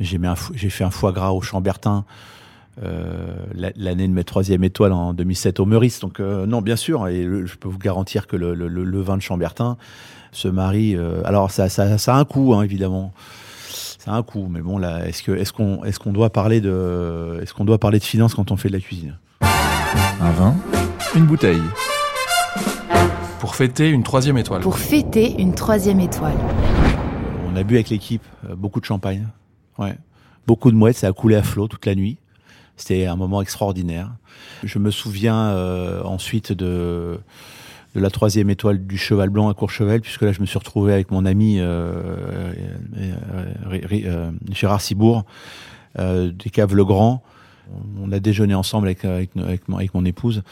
J'ai 0.00 0.18
fait 0.70 0.84
un 0.84 0.90
foie 0.90 1.12
gras 1.12 1.30
au 1.30 1.40
Chambertin 1.42 2.04
la- 2.80 3.70
l'année 3.76 4.08
de 4.08 4.12
mes 4.12 4.24
troisième 4.24 4.64
étoiles 4.64 4.92
en 4.92 5.12
2007 5.12 5.60
au 5.60 5.66
Meurice. 5.66 6.00
Donc 6.00 6.18
non, 6.20 6.62
bien 6.62 6.74
sûr, 6.76 7.06
et 7.06 7.22
je 7.22 7.56
peux 7.56 7.68
vous 7.68 7.78
garantir 7.78 8.26
que 8.26 8.34
le, 8.34 8.54
le- 8.54 9.00
vin 9.02 9.16
de 9.16 9.22
Chambertin 9.22 9.76
se 10.32 10.48
marie. 10.48 10.96
alors 11.24 11.50
ça, 11.50 11.68
ça, 11.68 11.98
ça 11.98 12.16
a 12.16 12.18
un 12.18 12.24
coût, 12.24 12.54
hein, 12.54 12.62
évidemment. 12.62 13.12
Ça 14.04 14.10
a 14.10 14.14
un 14.16 14.24
coût, 14.24 14.48
mais 14.50 14.62
bon 14.62 14.78
là, 14.78 15.06
est-ce 15.06 15.22
que 15.22 15.30
est-ce 15.30 15.52
qu'on 15.52 15.84
est-ce 15.84 16.00
qu'on 16.00 16.12
doit 16.12 16.30
parler 16.30 16.60
de 16.60 17.38
est-ce 17.40 17.54
qu'on 17.54 17.64
doit 17.64 17.78
parler 17.78 18.00
de 18.00 18.04
finance 18.04 18.34
quand 18.34 18.50
on 18.50 18.56
fait 18.56 18.66
de 18.66 18.72
la 18.72 18.80
cuisine? 18.80 19.16
Un 20.20 20.32
vin, 20.32 20.56
une 21.14 21.24
bouteille. 21.24 21.62
Pour 23.38 23.54
fêter 23.54 23.90
une 23.90 24.02
troisième 24.02 24.38
étoile. 24.38 24.60
Pour 24.60 24.76
fêter 24.76 25.40
une 25.40 25.54
troisième 25.54 26.00
étoile. 26.00 26.34
On 27.46 27.54
a 27.54 27.62
bu 27.62 27.74
avec 27.74 27.90
l'équipe 27.90 28.24
euh, 28.50 28.56
beaucoup 28.56 28.80
de 28.80 28.84
champagne, 28.86 29.28
ouais, 29.78 29.96
beaucoup 30.48 30.72
de 30.72 30.76
mouettes, 30.76 30.96
ça 30.96 31.06
a 31.06 31.12
coulé 31.12 31.36
à 31.36 31.44
flot 31.44 31.68
toute 31.68 31.86
la 31.86 31.94
nuit. 31.94 32.18
C'était 32.76 33.06
un 33.06 33.14
moment 33.14 33.40
extraordinaire. 33.40 34.10
Je 34.64 34.80
me 34.80 34.90
souviens 34.90 35.50
euh, 35.50 36.02
ensuite 36.02 36.52
de 36.52 37.20
de 37.94 38.00
la 38.00 38.10
troisième 38.10 38.48
étoile 38.50 38.86
du 38.86 38.96
Cheval 38.96 39.28
Blanc 39.30 39.48
à 39.50 39.54
Courchevel, 39.54 40.00
puisque 40.00 40.22
là 40.22 40.32
je 40.32 40.40
me 40.40 40.46
suis 40.46 40.58
retrouvé 40.58 40.92
avec 40.94 41.10
mon 41.10 41.26
ami 41.26 41.58
euh, 41.60 41.64
euh, 42.96 43.14
euh, 43.70 43.78
euh, 44.04 44.30
Gérard 44.50 44.80
Cibourg 44.80 45.24
euh, 45.98 46.30
des 46.32 46.50
caves 46.50 46.74
Le 46.74 46.84
Grand. 46.84 47.22
On 48.02 48.10
a 48.12 48.18
déjeuné 48.20 48.54
ensemble 48.54 48.88
avec, 48.88 49.04
avec, 49.04 49.30
avec, 49.36 49.68
mon, 49.68 49.76
avec 49.76 49.94
mon 49.94 50.04
épouse 50.04 50.42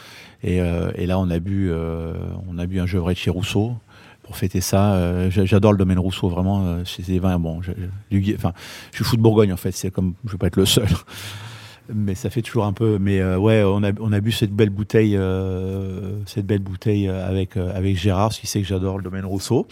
et, 0.43 0.61
euh, 0.61 0.91
et 0.95 1.05
là 1.05 1.19
on 1.19 1.29
a 1.29 1.39
bu 1.39 1.69
euh, 1.71 2.13
on 2.47 2.57
a 2.57 2.65
bu 2.65 2.79
un 2.79 2.85
Gevrey 2.85 3.13
de 3.13 3.19
chez 3.19 3.29
Rousseau 3.29 3.73
pour 4.23 4.37
fêter 4.37 4.61
ça. 4.61 4.93
Euh, 4.93 5.29
j'a- 5.29 5.45
J'adore 5.45 5.71
le 5.73 5.77
domaine 5.77 5.99
Rousseau 5.99 6.29
vraiment. 6.29 6.63
euh, 6.65 6.83
C'est 6.85 7.05
des 7.05 7.19
vins 7.19 7.37
bon. 7.37 7.61
je- 7.61 7.71
je- 8.11 8.35
Enfin, 8.35 8.53
je 8.91 8.97
suis 8.97 9.03
fou 9.03 9.17
de 9.17 9.21
Bourgogne 9.21 9.51
en 9.53 9.57
fait. 9.57 9.71
C'est 9.71 9.91
comme 9.91 10.13
je 10.25 10.31
vais 10.31 10.37
pas 10.37 10.47
être 10.47 10.55
le 10.57 10.65
seul. 10.65 10.87
Mais 11.93 12.15
ça 12.15 12.29
fait 12.29 12.41
toujours 12.41 12.65
un 12.65 12.73
peu. 12.73 12.97
Mais 12.99 13.19
euh, 13.19 13.37
ouais, 13.37 13.63
on 13.65 13.83
a, 13.83 14.19
bu 14.21 14.31
cette 14.31 14.51
belle 14.53 14.69
bouteille, 14.69 15.17
euh, 15.17 16.19
cette 16.25 16.45
belle 16.45 16.59
bouteille 16.59 17.07
euh, 17.07 17.27
avec 17.27 17.57
avec 17.57 17.97
Gérard, 17.97 18.29
parce 18.29 18.39
qu'il 18.39 18.49
sait 18.49 18.61
que 18.61 18.67
j'adore 18.67 18.97
le 18.97 19.03
domaine 19.03 19.25
Rousseau. 19.25 19.67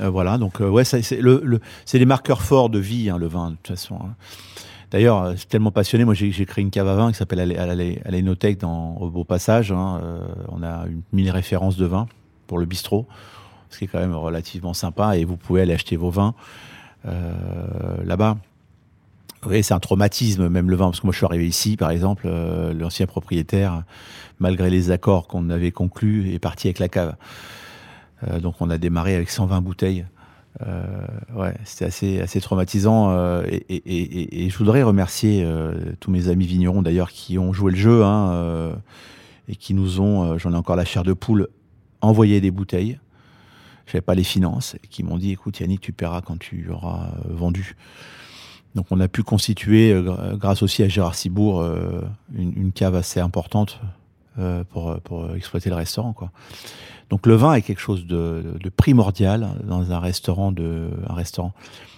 Voilà, 0.00 0.38
donc 0.38 0.60
ouais, 0.60 0.84
c'est 0.84 1.20
le, 1.20 1.60
c'est 1.84 1.98
des 1.98 2.06
marqueurs 2.06 2.42
forts 2.42 2.70
de 2.70 2.78
vie, 2.78 3.10
hein, 3.10 3.18
le 3.18 3.26
vin 3.26 3.50
de 3.50 3.56
toute 3.56 3.68
façon. 3.68 3.96
hein. 3.96 4.14
D'ailleurs, 4.92 5.36
suis 5.36 5.46
tellement 5.48 5.72
passionné. 5.72 6.04
Moi, 6.04 6.14
j'ai 6.14 6.30
créé 6.46 6.62
une 6.62 6.70
cave 6.70 6.86
à 6.88 6.94
vin 6.94 7.10
qui 7.10 7.18
s'appelle 7.18 7.40
Alé- 7.40 7.56
Alé- 7.58 8.00
Alénothèque 8.04 8.60
dans 8.60 8.96
au 8.98 9.10
Beau 9.10 9.24
Passage. 9.24 9.72
hein. 9.72 10.00
On 10.50 10.62
a 10.62 10.86
une 10.86 11.02
mille 11.12 11.30
références 11.30 11.76
de 11.76 11.84
vin 11.84 12.06
pour 12.46 12.58
le 12.58 12.64
bistrot, 12.64 13.06
ce 13.70 13.78
qui 13.78 13.84
est 13.84 13.88
quand 13.88 13.98
même 13.98 14.14
relativement 14.14 14.72
sympa. 14.72 15.16
Et 15.18 15.24
vous 15.24 15.36
pouvez 15.36 15.62
aller 15.62 15.74
acheter 15.74 15.96
vos 15.96 16.10
vins 16.10 16.34
là-bas. 17.04 18.38
Oui, 19.46 19.62
c'est 19.62 19.74
un 19.74 19.78
traumatisme, 19.78 20.48
même 20.48 20.68
le 20.68 20.76
vin, 20.76 20.86
parce 20.86 21.00
que 21.00 21.06
moi 21.06 21.12
je 21.12 21.18
suis 21.18 21.26
arrivé 21.26 21.46
ici, 21.46 21.76
par 21.76 21.90
exemple, 21.90 22.24
euh, 22.26 22.74
l'ancien 22.74 23.06
propriétaire, 23.06 23.84
malgré 24.40 24.68
les 24.68 24.90
accords 24.90 25.28
qu'on 25.28 25.48
avait 25.50 25.70
conclus, 25.70 26.32
est 26.32 26.40
parti 26.40 26.66
avec 26.66 26.80
la 26.80 26.88
cave. 26.88 27.14
Euh, 28.26 28.40
donc 28.40 28.56
on 28.60 28.68
a 28.68 28.78
démarré 28.78 29.14
avec 29.14 29.30
120 29.30 29.60
bouteilles. 29.60 30.06
Euh, 30.66 31.06
ouais, 31.36 31.54
c'était 31.64 32.20
assez, 32.20 32.40
traumatisant. 32.40 33.12
et, 33.46 34.48
je 34.50 34.58
voudrais 34.58 34.82
remercier 34.82 35.46
tous 36.00 36.10
mes 36.10 36.28
amis 36.28 36.46
vignerons 36.46 36.82
d'ailleurs 36.82 37.12
qui 37.12 37.38
ont 37.38 37.52
joué 37.52 37.70
le 37.70 37.78
jeu 37.78 38.02
hein, 38.04 38.72
et 39.46 39.54
qui 39.54 39.72
nous 39.72 40.00
ont, 40.00 40.36
j'en 40.36 40.52
ai 40.52 40.56
encore 40.56 40.74
la 40.74 40.84
chair 40.84 41.04
de 41.04 41.12
poule, 41.12 41.46
envoyé 42.00 42.40
des 42.40 42.50
bouteilles. 42.50 42.98
J'avais 43.86 44.00
pas 44.02 44.16
les 44.16 44.24
finances 44.24 44.74
et 44.82 44.88
qui 44.88 45.04
m'ont 45.04 45.16
dit 45.16 45.30
écoute 45.30 45.60
Yannick, 45.60 45.80
tu 45.80 45.92
paieras 45.92 46.22
quand 46.22 46.38
tu 46.38 46.68
auras 46.70 47.12
vendu. 47.24 47.76
Donc 48.74 48.86
on 48.90 49.00
a 49.00 49.08
pu 49.08 49.22
constituer, 49.22 49.92
euh, 49.92 50.36
grâce 50.36 50.62
aussi 50.62 50.82
à 50.82 50.88
Gérard 50.88 51.14
Cibourg, 51.14 51.60
euh, 51.60 52.02
une, 52.34 52.72
cave 52.72 52.94
assez 52.94 53.20
importante 53.20 53.80
euh, 54.38 54.62
pour, 54.64 55.00
pour 55.00 55.34
exploiter 55.34 55.70
le 55.70 55.76
restaurant. 55.76 56.12
Quoi. 56.12 56.30
Donc 57.10 57.26
le 57.26 57.34
vin 57.34 57.54
est 57.54 57.62
quelque 57.62 57.80
chose 57.80 58.06
de, 58.06 58.42
primordial 58.76 59.48
dans 59.64 59.92
un 59.92 59.98
restaurant. 59.98 60.52
De, 60.52 60.90
un 61.08 61.14
restaurant. 61.14 61.52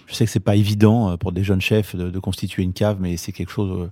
Je 0.07 0.15
sais 0.15 0.25
que 0.25 0.31
c'est 0.31 0.39
pas 0.39 0.55
évident 0.55 1.17
pour 1.17 1.31
des 1.31 1.43
jeunes 1.43 1.61
chefs 1.61 1.95
de 1.95 2.19
constituer 2.19 2.63
une 2.63 2.73
cave, 2.73 2.97
mais 2.99 3.15
c'est 3.15 3.31
quelque 3.31 3.51
chose. 3.51 3.89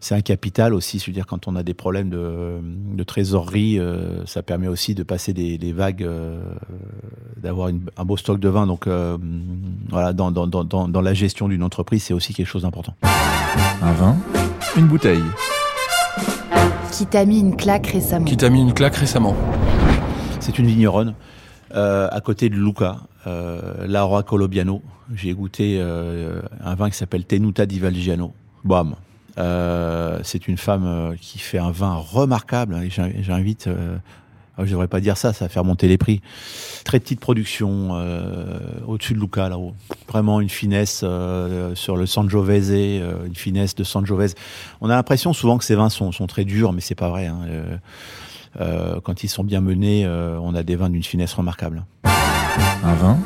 C'est 0.00 0.14
un 0.14 0.20
capital 0.20 0.74
aussi. 0.74 0.98
Je 0.98 1.06
veux 1.06 1.12
dire, 1.12 1.26
quand 1.26 1.48
on 1.48 1.56
a 1.56 1.62
des 1.62 1.74
problèmes 1.74 2.10
de, 2.10 2.58
de 2.62 3.04
trésorerie, 3.04 3.78
euh, 3.78 4.24
ça 4.26 4.42
permet 4.42 4.68
aussi 4.68 4.94
de 4.94 5.02
passer 5.02 5.32
des, 5.32 5.58
des 5.58 5.72
vagues, 5.72 6.02
euh, 6.02 6.40
d'avoir 7.36 7.68
un 7.68 8.04
beau 8.04 8.16
stock 8.16 8.38
de 8.38 8.48
vin. 8.48 8.66
Donc 8.66 8.86
euh, 8.86 9.18
voilà, 9.88 10.12
dans, 10.12 10.30
dans, 10.30 10.46
dans, 10.46 10.64
dans, 10.64 10.88
dans 10.88 11.00
la 11.00 11.14
gestion 11.14 11.48
d'une 11.48 11.62
entreprise, 11.62 12.04
c'est 12.04 12.14
aussi 12.14 12.34
quelque 12.34 12.46
chose 12.46 12.62
d'important. 12.62 12.94
Un 13.82 13.92
vin, 13.92 14.16
une 14.76 14.86
bouteille. 14.86 15.22
Qui 16.92 17.06
t'a 17.06 17.24
mis 17.24 17.40
une 17.40 17.56
claque 17.56 17.86
récemment? 17.86 18.24
Qui 18.24 18.36
t'a 18.36 18.50
mis 18.50 18.60
une 18.60 18.72
claque 18.72 18.96
récemment? 18.96 19.36
C'est 20.40 20.58
une 20.58 20.66
vigneronne 20.66 21.14
euh, 21.74 22.08
à 22.10 22.20
côté 22.20 22.48
de 22.48 22.56
Luca, 22.56 23.00
euh, 23.26 23.86
Laura 23.86 24.22
Colobiano. 24.22 24.82
J'ai 25.14 25.32
goûté 25.32 25.78
euh, 25.80 26.42
un 26.64 26.74
vin 26.74 26.90
qui 26.90 26.96
s'appelle 26.96 27.24
Tenuta 27.24 27.66
di 27.66 27.78
Valgiano. 27.78 28.32
Bam. 28.64 28.94
Euh, 29.38 30.18
c'est 30.24 30.48
une 30.48 30.56
femme 30.58 30.84
euh, 30.86 31.14
qui 31.20 31.38
fait 31.38 31.58
un 31.58 31.70
vin 31.70 31.94
remarquable. 31.94 32.74
hein, 32.74 32.82
et 32.82 33.22
J'invite. 33.22 33.66
Euh, 33.68 33.96
ah, 34.60 34.64
je 34.64 34.72
devrais 34.72 34.88
pas 34.88 34.98
dire 34.98 35.16
ça, 35.16 35.32
ça 35.32 35.44
va 35.44 35.48
faire 35.48 35.62
monter 35.62 35.86
les 35.86 35.98
prix. 35.98 36.20
Très 36.84 36.98
petite 36.98 37.20
production 37.20 37.90
euh, 37.92 38.58
au-dessus 38.88 39.14
de 39.14 39.20
Luca 39.20 39.48
là-haut. 39.48 39.72
Vraiment 40.08 40.40
une 40.40 40.48
finesse 40.48 41.02
euh, 41.04 41.76
sur 41.76 41.96
le 41.96 42.06
Sangiovese, 42.06 42.72
euh, 42.72 43.26
une 43.26 43.36
finesse 43.36 43.76
de 43.76 43.84
Sangiovese. 43.84 44.34
On 44.80 44.90
a 44.90 44.96
l'impression 44.96 45.32
souvent 45.32 45.58
que 45.58 45.64
ces 45.64 45.76
vins 45.76 45.90
sont, 45.90 46.10
sont 46.10 46.26
très 46.26 46.44
durs, 46.44 46.72
mais 46.72 46.80
c'est 46.80 46.96
pas 46.96 47.08
vrai. 47.08 47.26
hein. 47.28 47.38
Euh, 47.46 47.76
euh, 48.60 49.00
quand 49.04 49.22
ils 49.22 49.28
sont 49.28 49.44
bien 49.44 49.60
menés, 49.60 50.04
euh, 50.04 50.40
on 50.42 50.56
a 50.56 50.64
des 50.64 50.74
vins 50.74 50.90
d'une 50.90 51.04
finesse 51.04 51.34
remarquable. 51.34 51.84
Un 52.82 52.94
vin, 52.94 53.16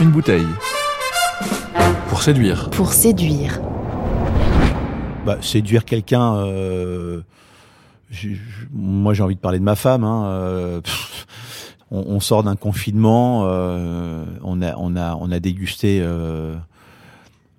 une 0.00 0.10
bouteille. 0.10 0.46
Pour 2.08 2.22
séduire. 2.22 2.70
Pour 2.70 2.94
séduire. 2.94 3.60
Bah, 5.26 5.36
séduire 5.42 5.84
quelqu'un, 5.84 6.36
euh, 6.36 7.20
moi 8.72 9.12
j'ai 9.12 9.22
envie 9.22 9.34
de 9.34 9.40
parler 9.40 9.58
de 9.58 9.64
ma 9.64 9.76
femme. 9.76 10.02
hein, 10.02 10.24
euh, 10.26 10.80
on, 11.90 11.98
on 12.08 12.20
sort 12.20 12.42
d'un 12.42 12.56
confinement, 12.56 13.42
euh, 13.44 14.24
on 14.42 14.62
a 14.62 14.74
on 14.76 14.96
a 14.96 15.14
on 15.16 15.30
a 15.30 15.38
dégusté 15.38 16.00
euh, 16.02 16.56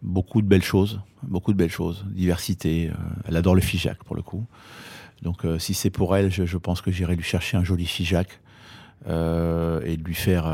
beaucoup 0.02 0.42
de 0.42 0.48
belles 0.48 0.64
choses, 0.64 1.02
beaucoup 1.22 1.54
de 1.54 1.58
belles 1.58 1.70
choses, 1.72 2.04
diversité. 2.10 2.90
euh, 2.90 2.94
elle 3.28 3.38
adore 3.38 3.54
le 3.54 3.62
figeac 3.62 4.04
pour 4.04 4.16
le 4.16 4.24
coup. 4.24 4.44
Donc 5.22 5.46
euh, 5.46 5.60
si 5.60 5.76
c'est 5.76 5.92
pour 5.92 6.18
elle, 6.18 6.32
je, 6.32 6.46
je 6.48 6.58
pense 6.58 6.82
que 6.82 6.90
j'irai 6.92 7.16
lui 7.16 7.24
chercher 7.24 7.58
un 7.58 7.64
joli 7.64 7.86
figeac 7.86 8.40
et 9.08 9.96
lui 9.98 10.14
faire 10.16 10.46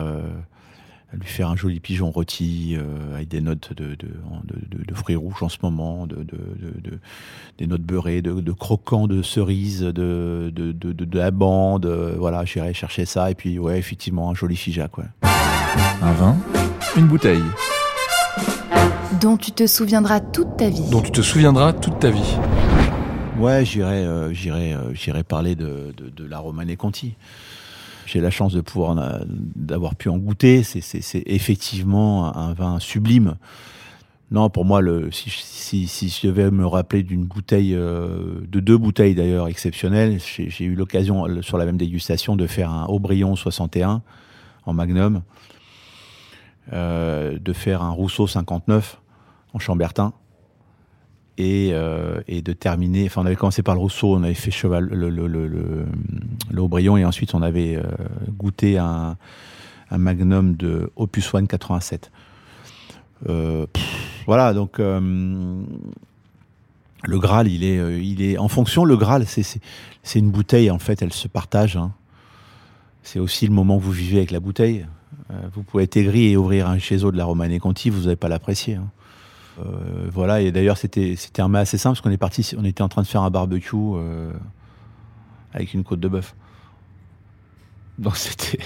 lui 1.14 1.26
faire 1.28 1.50
un 1.50 1.56
joli 1.56 1.80
pigeon 1.80 2.12
rôti 2.12 2.76
euh, 2.78 3.16
avec 3.16 3.30
des 3.30 3.40
notes 3.42 3.72
de, 3.74 3.86
de, 3.96 3.96
de, 3.96 4.78
de- 4.78 4.84
de 4.84 4.94
fruits 4.94 5.16
rouges 5.16 5.42
en 5.42 5.50
ce 5.50 5.58
moment, 5.64 6.06
de, 6.06 6.18
de, 6.18 6.24
de- 6.24 6.90
de- 6.92 7.00
des 7.58 7.66
notes 7.68 7.82
beurrées, 7.82 8.22
de, 8.22 8.42
de 8.42 8.52
croquants 8.52 9.08
de 9.08 9.22
cerises, 9.22 9.82
de, 9.82 10.52
de, 10.54 10.72
de, 10.74 10.92
de, 10.92 11.06
de 11.06 11.18
la 11.18 11.32
bande. 11.32 11.86
euh, 11.86 12.16
voilà, 12.18 12.44
j'irai 12.46 12.74
chercher 12.74 13.06
ça. 13.06 13.32
Et 13.32 13.36
puis, 13.36 13.58
ouais, 13.58 13.80
effectivement, 13.80 14.30
un 14.30 14.36
joli 14.36 14.56
figeac. 14.58 14.98
Ouais. 14.98 15.06
Un 16.02 16.12
vin, 16.12 16.36
une 16.98 17.08
bouteille. 17.08 17.42
Dont 19.22 19.38
tu 19.38 19.52
te 19.52 19.66
souviendras 19.66 20.20
toute 20.20 20.58
ta 20.58 20.70
vie. 20.70 20.90
Dont 20.92 21.02
tu 21.02 21.12
te 21.12 21.22
souviendras 21.22 21.74
toute 21.74 22.00
ta 22.00 22.12
vie. 22.12 22.36
Ouais, 23.40 23.64
j'irai, 23.66 24.04
euh, 24.04 24.34
j'irai, 24.34 24.74
euh, 24.74 24.94
j'irai 24.94 25.24
parler 25.24 25.56
de, 25.56 25.94
de, 25.96 26.10
de 26.10 26.26
la 26.26 26.40
Romanée 26.40 26.76
Conti. 26.76 27.16
J'ai 28.08 28.22
la 28.22 28.32
chance 28.32 28.54
de 28.54 28.62
pouvoir 28.62 28.96
d'avoir 29.56 29.96
pu 29.96 30.08
en 30.08 30.18
goûter. 30.18 30.64
C'est, 30.64 31.24
effectivement 31.26 32.36
un 32.36 32.54
vin 32.54 32.80
sublime. 32.80 33.36
Non, 34.32 34.50
pour 34.50 34.64
moi, 34.64 34.82
si, 35.12 35.30
je 35.88 36.28
devais 36.28 36.50
me 36.52 36.66
rappeler 36.66 37.04
d'une 37.04 37.26
bouteille, 37.26 37.76
euh, 37.76 38.42
de 38.48 38.60
deux 38.60 38.78
bouteilles 38.78 39.16
d'ailleurs 39.16 39.48
exceptionnelles, 39.48 40.20
j'ai 40.20 40.66
eu 40.66 40.76
l'occasion 40.76 41.42
sur 41.42 41.58
la 41.58 41.66
même 41.66 41.78
dégustation 41.78 42.36
de 42.36 42.48
faire 42.48 42.72
un 42.72 42.86
Aubryon 42.86 43.36
61 43.36 44.02
en 44.66 44.74
Magnum, 44.74 45.22
euh, 46.74 47.38
de 47.40 47.54
faire 47.54 47.82
un 47.82 47.92
Rousseau 47.92 48.28
59 48.28 49.02
en 49.54 49.60
Chambertin 49.60 50.14
et, 51.38 51.70
euh, 51.74 52.20
et 52.28 52.42
de 52.42 52.54
terminer. 52.54 53.06
Enfin, 53.06 53.22
on 53.22 53.26
avait 53.26 53.36
commencé 53.36 53.62
par 53.64 53.76
le 53.76 53.82
Rousseau, 53.82 54.16
on 54.16 54.24
avait 54.24 54.34
fait 54.34 54.52
cheval 54.52 54.86
le, 54.86 55.10
le, 55.10 55.86
Aubryon 56.58 56.98
et 56.98 57.06
ensuite 57.06 57.34
on 57.36 57.42
avait 57.42 57.76
euh, 57.76 57.84
goûté 58.30 58.78
un, 58.78 59.16
Magnum 59.92 60.56
de 60.56 60.92
Opus 60.98 61.34
One 61.34 61.48
87. 61.48 62.12
Euh, 63.30 63.66
voilà, 64.26 64.54
donc 64.54 64.80
le 64.80 65.64
Graal, 67.06 67.48
il 67.48 67.64
est, 67.64 68.04
il 68.04 68.22
est 68.22 68.38
en 68.38 68.50
fonction. 68.50 68.84
Le 68.84 68.98
Graal, 68.98 69.26
c'est 69.26 70.20
une 70.20 70.30
bouteille 70.30 70.70
en 70.72 70.80
fait, 70.80 71.02
elle 71.02 71.14
se 71.14 71.30
partage. 71.30 71.78
hein. 71.78 71.94
C'est 73.04 73.20
aussi 73.20 73.48
le 73.48 73.54
moment 73.54 73.78
que 73.78 73.84
vous 73.84 73.92
vivez 73.92 74.18
avec 74.18 74.32
la 74.32 74.42
bouteille. 74.42 74.86
Vous 75.54 75.64
pouvez 75.64 75.84
être 75.84 75.96
aigri 75.96 76.32
et 76.32 76.38
ouvrir 76.38 76.68
un 76.68 76.80
chézo 76.80 77.12
de 77.12 77.18
la 77.18 77.24
Romanée 77.24 77.60
Conti, 77.60 77.90
vous 77.90 78.02
n'allez 78.02 78.16
pas 78.18 78.28
l'apprécier. 78.28 78.76
hein. 78.76 78.90
Euh, 79.60 80.10
voilà, 80.12 80.42
et 80.42 80.52
d'ailleurs 80.52 80.78
c'était 80.78 81.18
un 81.40 81.48
mets 81.48 81.60
assez 81.60 81.78
simple 81.78 81.96
parce 81.96 82.02
qu'on 82.02 82.12
est 82.12 82.18
parti, 82.18 82.48
on 82.58 82.66
était 82.66 82.84
en 82.84 82.90
train 82.90 83.02
de 83.02 83.08
faire 83.08 83.22
un 83.22 83.30
barbecue 83.30 83.76
euh, 83.76 84.32
avec 85.54 85.74
une 85.74 85.84
côte 85.84 86.00
de 86.00 86.08
bœuf. 86.08 86.36
Donc 87.98 88.16
c'était 88.18 88.60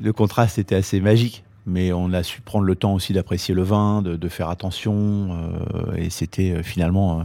le 0.00 0.12
contraste 0.12 0.58
était 0.58 0.74
assez 0.74 1.00
magique, 1.00 1.44
mais 1.66 1.92
on 1.92 2.12
a 2.12 2.22
su 2.22 2.40
prendre 2.40 2.64
le 2.64 2.74
temps 2.74 2.94
aussi 2.94 3.12
d'apprécier 3.12 3.54
le 3.54 3.62
vin, 3.62 4.02
de, 4.02 4.28
faire 4.28 4.48
attention, 4.48 5.28
euh, 5.74 5.96
et 5.96 6.10
c'était 6.10 6.62
finalement, 6.62 7.24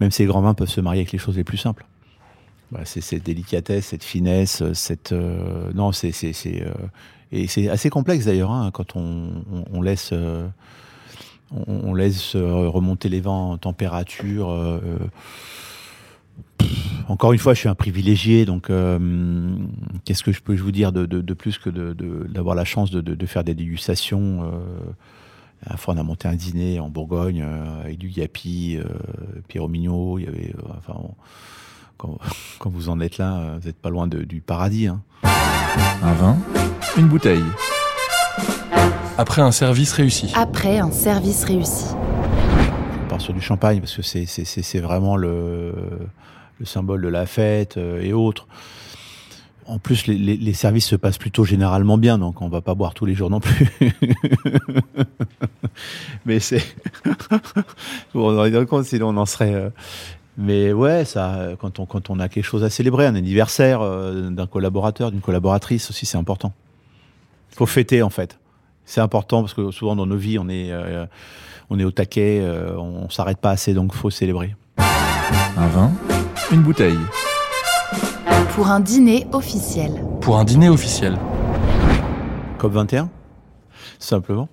même 0.00 0.10
ces 0.10 0.24
grands 0.24 0.42
vins 0.42 0.54
peuvent 0.54 0.68
se 0.68 0.80
marier 0.80 1.00
avec 1.00 1.12
les 1.12 1.18
choses 1.18 1.36
les 1.36 1.44
plus 1.44 1.58
simples. 1.58 1.86
C'est 2.84 3.00
cette 3.00 3.24
délicatesse, 3.24 3.86
cette 3.86 4.04
finesse, 4.04 4.62
cette 4.74 5.12
non, 5.12 5.90
c'est 5.90 6.12
c'est 6.12 6.64
et 7.32 7.46
c'est 7.48 7.68
assez 7.68 7.90
complexe 7.90 8.26
d'ailleurs 8.26 8.52
hein, 8.52 8.70
quand 8.72 8.94
on, 8.94 9.82
laisse 9.82 10.12
on, 11.52 11.94
laisse 11.94 12.36
euh, 12.36 12.68
remonter 12.68 13.08
les 13.08 13.20
vents 13.20 13.52
en 13.52 13.58
température. 13.58 14.50
euh, 14.50 14.80
euh, 14.84 14.98
encore 17.08 17.32
une 17.32 17.38
fois, 17.38 17.54
je 17.54 17.60
suis 17.60 17.68
un 17.68 17.74
privilégié, 17.74 18.44
donc 18.44 18.70
qu'est-ce 20.04 20.22
que 20.22 20.32
je 20.32 20.40
peux 20.40 20.54
vous 20.54 20.70
dire 20.70 20.92
de, 20.92 21.34
plus 21.34 21.58
que 21.58 21.70
d'avoir 22.28 22.54
la 22.54 22.64
chance 22.64 22.90
de, 22.90 23.26
faire 23.26 23.42
des 23.42 23.54
dégustations 23.54 24.44
euh, 24.44 24.92
à 25.66 25.76
fois, 25.76 25.92
on 25.94 25.98
a 25.98 26.02
monté 26.02 26.26
un 26.26 26.36
dîner 26.36 26.80
en 26.80 26.88
Bourgogne 26.88 27.42
avec 27.82 27.98
du 27.98 28.08
Yapi, 28.08 28.78
euh. 28.78 28.84
Il 29.52 30.24
y 30.24 30.54
quand, 31.98 32.70
vous 32.70 32.88
en 32.88 33.00
êtes 33.00 33.18
là, 33.18 33.58
vous 33.60 33.66
n'êtes 33.66 33.76
pas 33.76 33.90
loin 33.90 34.06
du 34.06 34.40
paradis. 34.40 34.86
hein. 34.86 35.02
Un 36.02 36.14
vin, 36.14 36.38
une 36.96 37.08
bouteille. 37.08 37.42
Après 39.20 39.42
un 39.42 39.52
service 39.52 39.92
réussi. 39.92 40.32
Après 40.34 40.78
un 40.78 40.90
service 40.90 41.44
réussi. 41.44 41.84
On 43.04 43.08
part 43.10 43.20
sur 43.20 43.34
du 43.34 43.42
champagne 43.42 43.78
parce 43.80 43.94
que 43.94 44.00
c'est 44.00 44.24
c'est- 44.24 44.46
c'est- 44.46 44.62
c'est 44.62 44.80
vraiment 44.80 45.14
le, 45.18 45.74
le 46.58 46.64
symbole 46.64 47.02
de 47.02 47.08
la 47.08 47.26
fête 47.26 47.76
euh, 47.76 48.00
et 48.00 48.14
autres. 48.14 48.46
En 49.66 49.78
plus, 49.78 50.06
les, 50.06 50.16
les- 50.16 50.38
les 50.38 50.52
services 50.54 50.86
se 50.86 50.96
passent 50.96 51.18
plutôt 51.18 51.44
généralement 51.44 51.98
bien, 51.98 52.16
donc 52.16 52.40
on 52.40 52.48
va 52.48 52.62
pas 52.62 52.74
boire 52.74 52.94
tous 52.94 53.04
les 53.04 53.14
jours 53.14 53.28
non 53.28 53.40
plus. 53.40 53.70
Mais 56.24 56.40
c'est. 56.40 56.64
Vous 58.14 58.22
vous 58.22 58.36
rendez 58.36 58.64
compte, 58.64 58.86
sinon 58.86 59.10
on 59.10 59.16
en 59.18 59.26
serait. 59.26 59.52
euh, 59.54 59.68
Mais 60.38 60.72
ouais, 60.72 61.04
ça, 61.04 61.50
quand 61.60 61.78
on, 61.78 61.84
quand 61.84 62.08
on 62.08 62.18
a 62.20 62.30
quelque 62.30 62.44
chose 62.46 62.64
à 62.64 62.70
célébrer, 62.70 63.04
un 63.04 63.14
anniversaire 63.16 63.82
euh, 63.82 64.30
d'un 64.30 64.46
collaborateur, 64.46 65.10
d'une 65.10 65.20
collaboratrice 65.20 65.90
aussi, 65.90 66.06
c'est 66.06 66.16
important. 66.16 66.54
Il 67.52 67.56
faut 67.56 67.66
fêter 67.66 68.00
en 68.02 68.08
fait. 68.10 68.38
C'est 68.90 69.00
important 69.00 69.42
parce 69.42 69.54
que 69.54 69.70
souvent 69.70 69.94
dans 69.94 70.04
nos 70.04 70.16
vies, 70.16 70.36
on 70.40 70.48
est, 70.48 70.72
euh, 70.72 71.06
on 71.70 71.78
est 71.78 71.84
au 71.84 71.92
taquet, 71.92 72.40
euh, 72.42 72.76
on 72.76 73.08
s'arrête 73.08 73.38
pas 73.38 73.50
assez, 73.50 73.72
donc 73.72 73.94
faut 73.94 74.10
célébrer. 74.10 74.56
Un 75.56 75.68
vin, 75.68 75.92
une 76.50 76.62
bouteille. 76.62 76.98
Pour 78.52 78.66
un 78.66 78.80
dîner 78.80 79.28
officiel. 79.30 79.92
Pour 80.20 80.38
un 80.38 80.44
dîner 80.44 80.68
officiel. 80.68 81.16
COP 82.58 82.72
21, 82.72 83.08
simplement. 84.00 84.48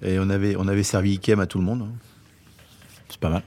Et 0.00 0.18
on 0.18 0.30
avait, 0.30 0.56
on 0.56 0.66
avait 0.66 0.82
servi 0.82 1.16
Ikem 1.16 1.38
à 1.40 1.46
tout 1.46 1.58
le 1.58 1.64
monde. 1.64 1.82
hein. 1.82 1.92
C'est 3.10 3.20
pas 3.20 3.28
mal. 3.28 3.42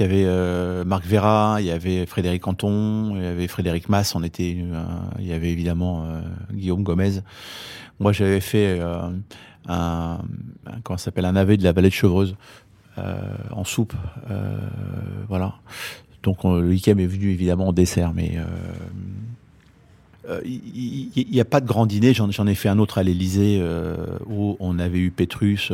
Il 0.00 0.04
y 0.04 0.06
avait 0.06 0.24
euh, 0.24 0.82
Marc 0.82 1.04
Vera, 1.04 1.58
il 1.60 1.66
y 1.66 1.70
avait 1.70 2.06
Frédéric 2.06 2.40
Canton, 2.40 3.16
il 3.16 3.22
y 3.22 3.26
avait 3.26 3.46
Frédéric 3.48 3.90
Mass, 3.90 4.14
on 4.14 4.22
était, 4.22 4.56
euh, 4.58 4.82
il 5.18 5.26
y 5.26 5.32
avait 5.34 5.50
évidemment 5.50 6.06
euh, 6.06 6.22
Guillaume 6.54 6.82
Gomez. 6.82 7.20
Moi, 7.98 8.10
j'avais 8.12 8.40
fait 8.40 8.80
un, 8.80 9.12
un- 9.68 10.22
comment 10.84 10.96
s'appelle, 10.96 11.26
un 11.26 11.32
navet 11.32 11.58
de 11.58 11.64
la 11.64 11.72
vallée 11.72 11.90
de 11.90 11.94
Chevreuse 11.94 12.34
en 13.50 13.64
soupe, 13.64 13.92
voilà. 15.28 15.52
Donc 16.22 16.46
on- 16.46 16.54
le 16.56 16.72
Ikem 16.74 16.98
est 16.98 17.06
venu 17.06 17.30
évidemment 17.30 17.68
en 17.68 17.72
dessert, 17.74 18.12
mais 18.14 18.38
il 20.46 21.26
n'y 21.30 21.40
a 21.40 21.44
pas 21.44 21.60
de 21.60 21.66
grand 21.66 21.84
dîner. 21.84 22.14
J'en 22.14 22.46
ai 22.46 22.54
fait 22.54 22.70
un 22.70 22.78
autre 22.78 22.96
à 22.96 23.02
l'Élysée 23.02 23.58
euh, 23.60 23.96
où 24.26 24.56
on 24.60 24.78
avait 24.78 24.98
eu 24.98 25.10
Pétrus. 25.10 25.70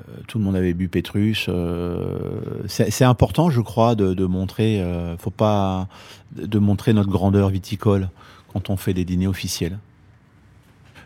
Euh, 0.00 0.20
tout 0.26 0.38
le 0.38 0.44
monde 0.44 0.56
avait 0.56 0.74
bu 0.74 0.88
Pétrus. 0.88 1.46
euh, 1.48 2.62
c'est 2.66 3.04
important, 3.04 3.50
je 3.50 3.60
crois, 3.60 3.94
de, 3.94 4.24
montrer. 4.24 4.80
euh, 4.80 5.16
faut 5.16 5.30
pas 5.30 5.88
de 6.36 6.58
montrer 6.58 6.92
notre 6.92 7.10
grandeur 7.10 7.48
viticole 7.48 8.08
quand 8.52 8.70
on 8.70 8.76
fait 8.76 8.94
des 8.94 9.04
dîners 9.04 9.26
officiels. 9.26 9.78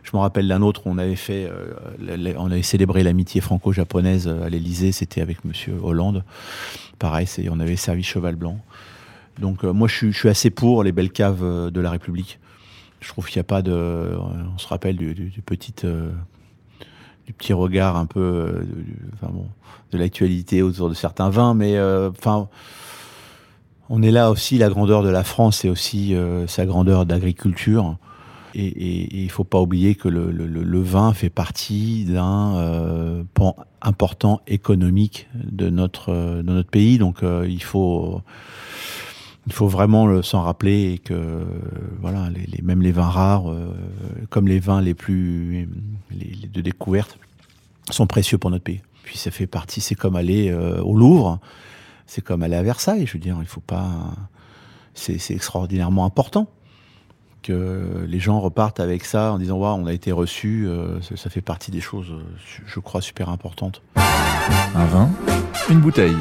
Je 0.02 0.16
me 0.16 0.20
rappelle 0.20 0.48
d'un 0.48 0.62
autre 0.62 0.82
on 0.86 0.96
avait 0.96 1.16
fait, 1.16 1.50
on 2.38 2.50
avait 2.50 2.62
célébré 2.62 3.02
l'amitié 3.02 3.42
franco-japonaise 3.42 4.26
à 4.26 4.48
l'Élysée. 4.48 4.90
C'était 4.90 5.20
avec 5.20 5.44
Monsieur 5.44 5.78
Hollande. 5.82 6.24
Pareil, 6.98 7.28
on 7.50 7.60
avait 7.60 7.76
servi 7.76 8.02
cheval 8.02 8.34
blanc. 8.34 8.58
Donc 9.38 9.64
moi, 9.64 9.86
je 9.86 10.10
suis, 10.10 10.28
assez 10.30 10.48
pour 10.48 10.82
les 10.82 10.92
belles 10.92 11.12
caves 11.12 11.70
de 11.70 11.80
la 11.80 11.90
République. 11.90 12.38
Je 13.00 13.08
trouve 13.08 13.26
qu'il 13.26 13.36
n'y 13.36 13.42
a 13.42 13.44
pas 13.44 13.62
de... 13.62 14.16
On 14.54 14.58
se 14.58 14.66
rappelle 14.66 14.96
du, 14.96 15.14
du, 15.14 15.28
du 15.28 15.42
petit, 15.42 15.74
euh, 15.84 16.10
du 17.28 17.34
petit 17.34 17.52
regard 17.52 17.98
un 17.98 18.06
peu 18.06 18.20
euh, 18.20 18.62
de 19.92 19.98
l'actualité 19.98 20.62
autour 20.62 20.88
de 20.88 20.94
certains 20.94 21.28
vins, 21.28 21.52
mais 21.52 21.76
euh, 21.76 22.08
enfin, 22.08 22.48
on 23.90 24.02
est 24.02 24.10
là 24.10 24.30
aussi, 24.30 24.56
la 24.56 24.70
grandeur 24.70 25.02
de 25.02 25.10
la 25.10 25.24
France 25.24 25.62
et 25.66 25.68
aussi 25.68 26.14
euh, 26.14 26.46
sa 26.46 26.64
grandeur 26.64 27.04
d'agriculture. 27.04 27.98
Et 28.54 29.14
il 29.14 29.26
ne 29.26 29.30
faut 29.30 29.44
pas 29.44 29.60
oublier 29.60 29.94
que 29.94 30.08
le, 30.08 30.80
vin 30.80 31.12
fait 31.12 31.28
partie 31.28 32.06
d'un 32.06 33.24
pan 33.34 33.54
important 33.82 34.40
économique 34.46 35.28
de 35.34 35.68
notre, 35.68 36.12
de 36.12 36.42
notre 36.42 36.70
pays. 36.70 36.96
Donc 36.96 37.18
il 37.22 37.62
faut 37.62 38.22
il 39.48 39.54
faut 39.54 39.66
vraiment 39.66 40.22
s'en 40.22 40.42
rappeler 40.42 41.00
que 41.02 41.42
voilà, 42.02 42.28
même 42.62 42.82
les 42.82 42.92
vins 42.92 43.08
rares, 43.08 43.50
euh, 43.50 43.74
comme 44.28 44.46
les 44.46 44.58
vins 44.58 44.82
les 44.82 44.92
plus 44.92 45.66
de 46.10 46.60
découverte, 46.60 47.18
sont 47.90 48.06
précieux 48.06 48.36
pour 48.36 48.50
notre 48.50 48.64
pays. 48.64 48.82
Puis 49.04 49.16
ça 49.16 49.30
fait 49.30 49.46
partie, 49.46 49.80
c'est 49.80 49.94
comme 49.94 50.16
aller 50.16 50.50
euh, 50.50 50.82
au 50.82 50.94
Louvre, 50.94 51.40
c'est 52.06 52.20
comme 52.20 52.42
aller 52.42 52.56
à 52.56 52.62
Versailles. 52.62 53.06
Je 53.06 53.14
veux 53.14 53.18
dire, 53.18 53.38
il 53.40 53.46
faut 53.46 53.62
pas, 53.62 53.88
c'est 54.92 55.30
extraordinairement 55.30 56.04
important 56.04 56.46
que 57.42 58.04
les 58.06 58.20
gens 58.20 58.40
repartent 58.40 58.80
avec 58.80 59.06
ça 59.06 59.32
en 59.32 59.38
disant 59.38 59.56
waouh, 59.56 59.80
on 59.80 59.86
a 59.86 59.94
été 59.94 60.12
reçu. 60.12 60.66
euh, 60.66 61.00
ça, 61.00 61.16
ça 61.16 61.30
fait 61.30 61.40
partie 61.40 61.70
des 61.70 61.80
choses, 61.80 62.12
je 62.66 62.80
crois, 62.80 63.00
super 63.00 63.30
importantes. 63.30 63.80
Un 64.74 64.84
vin, 64.84 65.08
une 65.70 65.80
bouteille. 65.80 66.16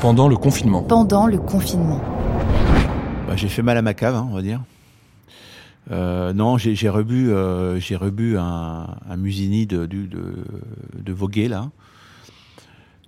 Pendant 0.00 0.28
le 0.28 0.36
confinement. 0.36 0.82
Pendant 0.84 1.26
le 1.26 1.38
confinement. 1.38 2.00
Bah, 3.26 3.34
j'ai 3.34 3.48
fait 3.48 3.62
mal 3.62 3.76
à 3.76 3.82
ma 3.82 3.94
cave, 3.94 4.14
hein, 4.14 4.28
on 4.30 4.34
va 4.34 4.42
dire. 4.42 4.62
Euh, 5.90 6.32
non, 6.32 6.56
j'ai 6.56 6.76
j'ai 6.76 6.88
rebu, 6.88 7.32
euh, 7.32 7.80
j'ai 7.80 7.96
rebu 7.96 8.38
un, 8.38 8.86
un 9.08 9.16
Musini 9.16 9.66
de, 9.66 9.86
de, 9.86 10.06
de 10.06 11.12
Voguet, 11.12 11.48
là, 11.48 11.70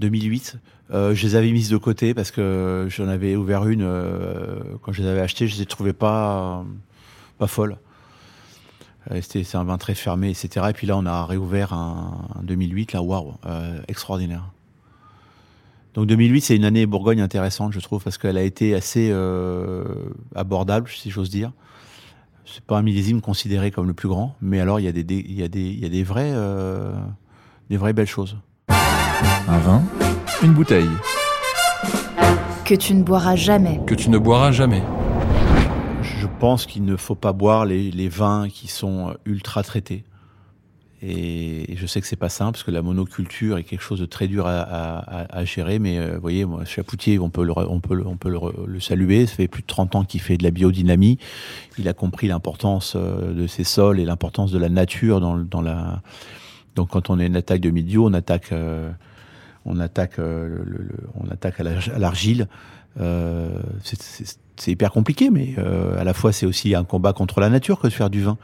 2008. 0.00 0.56
Euh, 0.92 1.14
je 1.14 1.26
les 1.28 1.36
avais 1.36 1.52
mises 1.52 1.70
de 1.70 1.76
côté 1.76 2.12
parce 2.12 2.32
que 2.32 2.88
j'en 2.90 3.06
avais 3.06 3.36
ouvert 3.36 3.68
une 3.68 3.82
euh, 3.82 4.58
quand 4.82 4.90
je 4.90 5.02
les 5.02 5.08
avais 5.08 5.20
achetées, 5.20 5.46
je 5.46 5.58
les 5.58 5.66
trouvais 5.66 5.92
pas, 5.92 6.64
pas 7.38 7.46
folles. 7.46 7.76
C'était 9.20 9.44
c'est 9.44 9.56
un 9.56 9.64
vin 9.64 9.78
très 9.78 9.94
fermé, 9.94 10.28
etc. 10.30 10.66
Et 10.70 10.72
puis 10.72 10.88
là, 10.88 10.96
on 10.96 11.06
a 11.06 11.24
réouvert 11.24 11.72
un, 11.72 12.26
un 12.34 12.42
2008, 12.42 12.94
là, 12.94 13.02
waouh, 13.02 13.34
extraordinaire. 13.86 14.50
Donc 15.94 16.06
2008, 16.06 16.40
c'est 16.40 16.56
une 16.56 16.64
année 16.64 16.86
Bourgogne 16.86 17.20
intéressante, 17.20 17.72
je 17.72 17.80
trouve, 17.80 18.02
parce 18.02 18.16
qu'elle 18.16 18.36
a 18.38 18.42
été 18.42 18.74
assez 18.74 19.08
euh, 19.10 19.84
abordable, 20.34 20.88
si 20.88 21.10
j'ose 21.10 21.30
dire. 21.30 21.52
C'est 22.46 22.64
pas 22.64 22.78
un 22.78 22.82
millésime 22.82 23.20
considéré 23.20 23.70
comme 23.70 23.86
le 23.86 23.92
plus 23.94 24.08
grand, 24.08 24.34
mais 24.40 24.60
alors 24.60 24.78
il 24.80 24.84
y 24.84 24.88
a 24.88 24.92
des, 24.92 25.04
des- 25.04 25.24
il 25.28 25.34
y 25.38 25.42
a 25.42 25.48
des, 25.48 25.60
il 25.62 25.78
y 25.80 25.84
a 25.84 25.88
des 25.88 26.02
vrais, 26.04 26.30
euh, 26.32 26.92
des 27.70 27.76
vraies 27.76 27.92
belles 27.92 28.06
choses. 28.06 28.36
Un 28.68 29.58
vin, 29.58 29.82
une 30.42 30.52
bouteille. 30.52 30.88
Que 32.64 32.74
tu 32.76 32.94
ne 32.94 33.02
boiras 33.02 33.34
jamais. 33.36 33.80
Que 33.86 33.94
tu 33.94 34.10
ne 34.10 34.18
boiras 34.18 34.52
jamais. 34.52 34.82
Je 36.02 36.26
pense 36.38 36.66
qu'il 36.66 36.84
ne 36.84 36.96
faut 36.96 37.14
pas 37.16 37.32
boire 37.32 37.66
les, 37.66 37.90
les 37.90 38.08
vins 38.08 38.48
qui 38.48 38.68
sont 38.68 39.14
ultra 39.26 39.62
traités. 39.64 40.04
Et 41.02 41.76
je 41.76 41.86
sais 41.86 42.00
que 42.02 42.06
c'est 42.06 42.16
pas 42.16 42.28
simple 42.28 42.52
parce 42.52 42.62
que 42.62 42.70
la 42.70 42.82
monoculture 42.82 43.56
est 43.56 43.64
quelque 43.64 43.80
chose 43.80 44.00
de 44.00 44.06
très 44.06 44.28
dur 44.28 44.46
à, 44.46 44.60
à, 44.60 45.38
à 45.38 45.44
gérer. 45.44 45.78
Mais 45.78 45.98
euh, 45.98 46.16
vous 46.16 46.20
voyez, 46.20 46.44
moi, 46.44 46.64
Chapoutier, 46.66 47.18
on 47.18 47.30
peut, 47.30 47.44
le, 47.44 47.56
on 47.56 47.80
peut, 47.80 48.02
on 48.04 48.16
peut 48.16 48.30
le, 48.66 48.80
saluer. 48.80 49.26
Ça 49.26 49.34
fait 49.34 49.48
plus 49.48 49.62
de 49.62 49.66
30 49.66 49.94
ans 49.94 50.04
qu'il 50.04 50.20
fait 50.20 50.36
de 50.36 50.44
la 50.44 50.50
biodynamie. 50.50 51.18
Il 51.78 51.88
a 51.88 51.94
compris 51.94 52.28
l'importance 52.28 52.94
euh, 52.96 53.32
de 53.32 53.46
ces 53.46 53.64
sols 53.64 53.98
et 53.98 54.04
l'importance 54.04 54.52
de 54.52 54.58
la 54.58 54.68
nature 54.68 55.20
dans, 55.20 55.38
dans 55.38 55.62
la. 55.62 56.02
Donc, 56.76 56.90
quand 56.90 57.08
on 57.10 57.18
a 57.18 57.24
une 57.24 57.36
attaque 57.36 57.60
de 57.60 57.70
milieu, 57.70 58.00
on 58.00 58.12
attaque, 58.12 58.52
euh, 58.52 58.90
on 59.64 59.80
attaque, 59.80 60.18
euh, 60.18 60.48
le, 60.48 60.82
le, 60.82 60.96
on 61.14 61.30
attaque 61.30 61.60
à 61.60 61.98
l'argile. 61.98 62.46
Euh, 63.00 63.48
c'est 63.82 64.72
hyper 64.72 64.90
compliqué, 64.90 65.30
mais 65.30 65.54
à 65.98 66.04
la 66.04 66.12
fois 66.12 66.32
c'est 66.32 66.44
aussi 66.44 66.74
un 66.74 66.84
combat 66.84 67.14
contre 67.14 67.40
la 67.40 67.48
nature 67.48 67.80
que 67.80 67.86
de 67.86 67.92
faire 67.92 68.10
du 68.10 68.22
vin. 68.22 68.36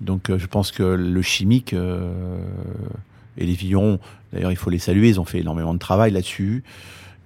Donc 0.00 0.30
euh, 0.30 0.38
je 0.38 0.46
pense 0.46 0.72
que 0.72 0.82
le 0.82 1.22
chimique 1.22 1.72
euh, 1.72 2.38
et 3.36 3.46
les 3.46 3.54
vignerons, 3.54 3.98
d'ailleurs 4.32 4.52
il 4.52 4.56
faut 4.56 4.70
les 4.70 4.78
saluer, 4.78 5.08
ils 5.08 5.20
ont 5.20 5.24
fait 5.24 5.40
énormément 5.40 5.74
de 5.74 5.78
travail 5.78 6.10
là-dessus. 6.10 6.64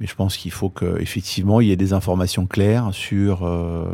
Mais 0.00 0.06
je 0.06 0.14
pense 0.14 0.36
qu'il 0.36 0.52
faut 0.52 0.70
qu'effectivement 0.70 1.60
il 1.60 1.68
y 1.68 1.72
ait 1.72 1.76
des 1.76 1.92
informations 1.92 2.46
claires 2.46 2.90
sur, 2.92 3.44
euh, 3.44 3.84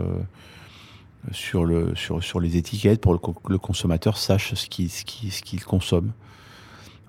sur, 1.32 1.64
le, 1.64 1.94
sur, 1.94 2.22
sur 2.22 2.40
les 2.40 2.56
étiquettes 2.56 3.00
pour 3.00 3.18
que 3.20 3.52
le, 3.52 3.58
consommateur 3.58 4.18
sache 4.18 4.52
ce 4.54 4.66
qu'il 4.68 5.64
consomme. 5.64 6.12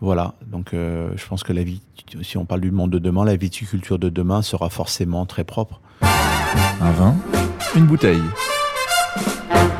Voilà, 0.01 0.36
donc 0.45 0.69
je 0.73 1.28
pense 1.28 1.43
que 1.43 1.54
la 1.54 1.63
vie, 1.63 1.82
si 2.21 2.38
on 2.38 2.45
parle 2.45 2.62
du 2.62 2.71
monde 2.71 2.91
de 2.91 2.99
demain, 2.99 3.23
la 3.23 3.38
viticulture 3.38 3.97
de 3.97 4.10
demain 4.10 4.41
sera 4.41 4.69
forcément 4.69 5.25
très 5.25 5.45
propre. 5.45 5.80
Un 6.01 6.91
vin, 6.91 7.15
une 7.75 7.86
bouteille. 7.86 8.21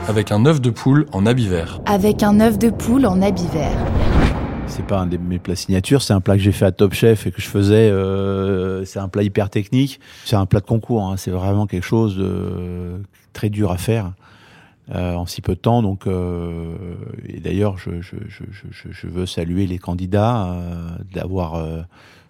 Avec 0.08 0.32
un 0.32 0.46
œuf 0.46 0.62
de 0.62 0.70
poule 0.70 1.08
en 1.14 1.26
habit 1.26 1.48
vert. 1.48 1.82
Avec 1.88 2.22
un 2.22 2.40
œuf 2.40 2.60
de 2.60 2.70
poule 2.70 3.08
en 3.08 3.24
habit 3.24 3.48
vert. 3.48 3.76
C'est 4.68 4.86
pas 4.86 5.00
un 5.00 5.08
de 5.08 5.18
mes 5.18 5.40
plats 5.40 5.56
signatures, 5.56 6.04
c'est 6.04 6.14
un 6.14 6.22
plat 6.22 6.36
que 6.36 6.44
j'ai 6.44 6.52
fait 6.52 6.66
à 6.66 6.72
Top 6.72 6.94
Chef 6.94 7.26
et 7.26 7.32
que 7.32 7.42
je 7.42 7.48
faisais. 7.48 7.90
Euh, 7.90 8.86
c'est 8.86 9.00
un 9.00 9.08
plat 9.08 9.24
hyper 9.24 9.50
technique. 9.50 10.00
C'est 10.24 10.36
un 10.36 10.46
plat 10.46 10.60
de 10.60 10.66
concours. 10.66 11.04
Hein, 11.04 11.18
c'est 11.18 11.32
vraiment 11.32 11.66
quelque 11.66 11.86
chose 11.86 12.18
de 12.18 13.02
très 13.34 13.50
dur 13.50 13.72
à 13.72 13.78
faire 13.78 14.12
euh, 14.94 15.16
en 15.16 15.26
si 15.26 15.42
peu 15.42 15.56
de 15.56 15.60
temps. 15.60 15.82
Donc, 15.82 16.06
euh, 16.06 16.76
et 17.28 17.40
d'ailleurs, 17.40 17.80
je, 17.80 18.02
je, 18.02 18.16
je, 18.28 18.44
je, 18.92 19.08
veux 19.08 19.26
saluer 19.26 19.66
les 19.66 19.80
candidats 19.80 20.52
euh, 20.52 20.90
d'avoir 21.14 21.56
euh, 21.56 21.82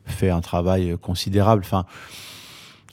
fait 0.05 0.29
un 0.29 0.41
travail 0.41 0.95
considérable. 1.01 1.63
Enfin. 1.65 1.85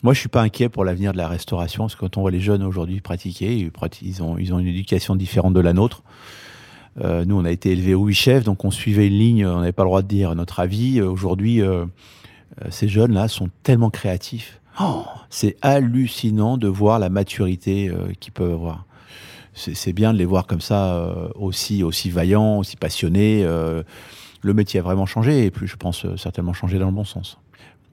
Moi, 0.03 0.15
je 0.15 0.21
suis 0.21 0.29
pas 0.29 0.43
inquiet 0.43 0.69
pour 0.69 0.85
l'avenir 0.85 1.13
de 1.13 1.19
la 1.19 1.29
restauration, 1.29 1.85
parce 1.85 1.95
que 1.95 2.01
quand 2.01 2.17
on 2.17 2.23
voit 2.23 2.31
les 2.31 2.41
jeunes 2.41 2.63
aujourd'hui 2.63 3.01
pratiquer, 3.01 3.71
ils 4.03 4.23
ont, 4.23 4.37
ils 4.37 4.53
ont 4.53 4.59
une 4.59 4.67
éducation 4.67 5.15
différente 5.15 5.55
de 5.55 5.61
la 5.61 5.73
nôtre. 5.73 6.03
Euh, 7.01 7.25
nous, 7.25 7.39
on 7.39 7.45
a 7.45 7.51
été 7.51 7.71
élevés 7.71 7.95
au 7.95 8.07
huit 8.07 8.15
chefs, 8.15 8.45
donc 8.45 8.65
on 8.65 8.71
suivait 8.71 9.07
une 9.07 9.19
ligne, 9.19 9.47
on 9.47 9.61
n'avait 9.61 9.73
pas 9.73 9.85
le 9.85 9.89
droit 9.89 10.03
de 10.03 10.09
dire 10.09 10.35
notre 10.35 10.61
avis. 10.61 11.01
Aujourd'hui, 11.01 11.63
euh, 11.63 11.87
ces 12.71 12.89
jeunes-là 12.89 13.29
sont 13.29 13.49
tellement 13.63 13.91
créatifs. 13.91 14.61
Oh, 14.81 15.05
c'est 15.31 15.57
hallucinant 15.63 16.57
de 16.57 16.67
voir 16.67 16.99
la 16.99 17.09
maturité 17.09 17.89
euh, 17.89 18.13
qu'ils 18.19 18.33
peuvent 18.33 18.53
avoir. 18.53 18.85
C'est 19.55 19.93
bien 19.93 20.15
de 20.15 20.19
les 20.19 20.25
voir 20.25 20.47
comme 20.47 20.63
ça, 20.63 20.95
euh, 20.95 21.29
aussi, 21.35 21.83
aussi 21.83 22.09
vaillants, 22.09 22.59
aussi 22.59 22.77
passionnés. 22.77 23.43
Euh, 23.45 23.83
le 24.41 24.55
métier 24.55 24.81
a 24.81 24.83
vraiment 24.83 25.05
changé, 25.05 25.45
et 25.45 25.51
puis 25.51 25.67
je 25.67 25.77
pense 25.77 26.07
euh, 26.07 26.17
certainement 26.17 26.55
changé 26.55 26.79
dans 26.79 26.87
le 26.87 26.93
bon 26.93 27.05
sens. 27.05 27.39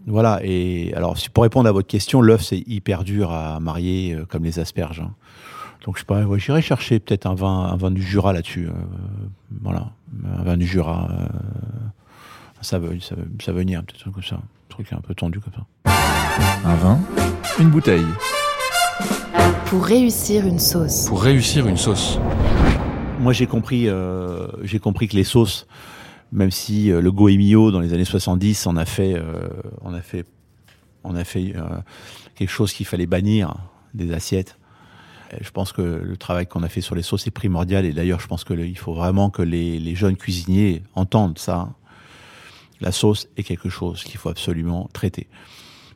Voilà, 0.10 0.40
et 0.44 0.92
alors 0.96 1.16
pour 1.36 1.44
répondre 1.44 1.70
à 1.70 1.72
votre 1.72 1.88
question, 1.88 2.20
l'œuf 2.20 2.42
c'est 2.42 2.64
hyper 2.66 3.04
dur 3.04 3.32
à 3.32 3.60
marier 3.60 4.16
euh, 4.16 4.26
comme 4.26 4.44
les 4.44 4.58
asperges. 4.58 5.02
Hein. 5.02 5.14
Donc 5.86 5.98
je 5.98 6.00
sais 6.00 6.06
pas, 6.06 6.24
ouais, 6.24 6.40
j'irai 6.40 6.64
chercher 6.64 7.00
peut-être 7.00 7.28
un 7.28 7.36
vin, 7.36 7.70
un 7.72 7.78
vin 7.78 7.92
du 7.92 8.02
Jura 8.02 8.34
là-dessus. 8.34 8.70
Euh, 8.70 8.72
voilà, 9.62 9.92
un 10.36 10.42
vin 10.42 10.58
du 10.58 10.66
Jura, 10.66 11.10
euh, 11.12 11.28
ça 12.62 12.80
veut, 12.80 13.00
ça 13.00 13.14
veut, 13.14 13.28
ça 13.40 13.52
veut 13.52 13.60
venir 13.60 13.84
peut-être 13.84 14.12
comme 14.12 14.24
ça, 14.24 14.38
un 14.38 14.42
truc 14.68 14.92
un 14.94 15.00
peu 15.00 15.14
tendu 15.14 15.40
comme 15.40 15.54
ça. 15.54 15.94
Un 16.66 16.76
vin, 16.76 17.00
une 17.60 17.70
bouteille. 17.70 18.08
Pour 19.68 19.86
réussir 19.86 20.48
une 20.48 20.60
sauce. 20.60 21.08
Pour 21.08 21.22
réussir 21.22 21.68
une 21.68 21.78
sauce. 21.78 22.20
Moi 23.20 23.32
j'ai 23.32 23.46
compris, 23.46 23.88
euh, 23.88 24.48
j'ai 24.64 24.80
compris 24.80 25.08
que 25.08 25.16
les 25.16 25.24
sauces 25.24 25.68
même 26.32 26.52
si 26.52 26.92
euh, 26.92 27.02
le 27.02 27.12
Goemio 27.12 27.72
dans 27.72 27.80
les 27.80 27.94
années 27.94 28.06
70 28.06 28.68
on 28.68 28.78
a 28.78 28.86
fait 28.86 29.16
euh, 29.16 29.48
on 29.82 29.94
a 29.94 30.02
fait 30.02 30.26
on 31.04 31.16
a 31.16 31.24
fait 31.24 31.54
euh, 31.56 31.64
quelque 32.36 32.50
chose 32.50 32.74
qu'il 32.74 32.86
fallait 32.86 33.06
bannir 33.06 33.56
des 33.94 34.14
assiettes. 34.14 34.58
Et 35.32 35.44
je 35.44 35.52
pense 35.52 35.72
que 35.72 35.82
le 35.82 36.18
travail 36.18 36.48
qu'on 36.48 36.64
a 36.64 36.70
fait 36.70 36.82
sur 36.82 36.96
les 36.96 37.04
sauces 37.04 37.28
est 37.28 37.32
primordial. 37.32 37.86
Et 37.86 37.94
d'ailleurs 37.94 38.20
je 38.20 38.28
pense 38.28 38.44
que 38.44 38.54
le, 38.54 38.68
il 38.68 38.78
faut 38.78 38.94
vraiment 38.94 39.30
que 39.30 39.42
les, 39.42 39.96
jeunes 39.96 40.18
cuisiniers 40.18 40.84
entendent 40.96 41.40
ça. 41.40 41.70
La 42.82 42.92
sauce 42.92 43.28
est 43.38 43.44
quelque 43.44 43.70
chose 43.70 44.04
qu'il 44.04 44.18
faut 44.18 44.30
absolument 44.30 44.90
traiter. 44.94 45.28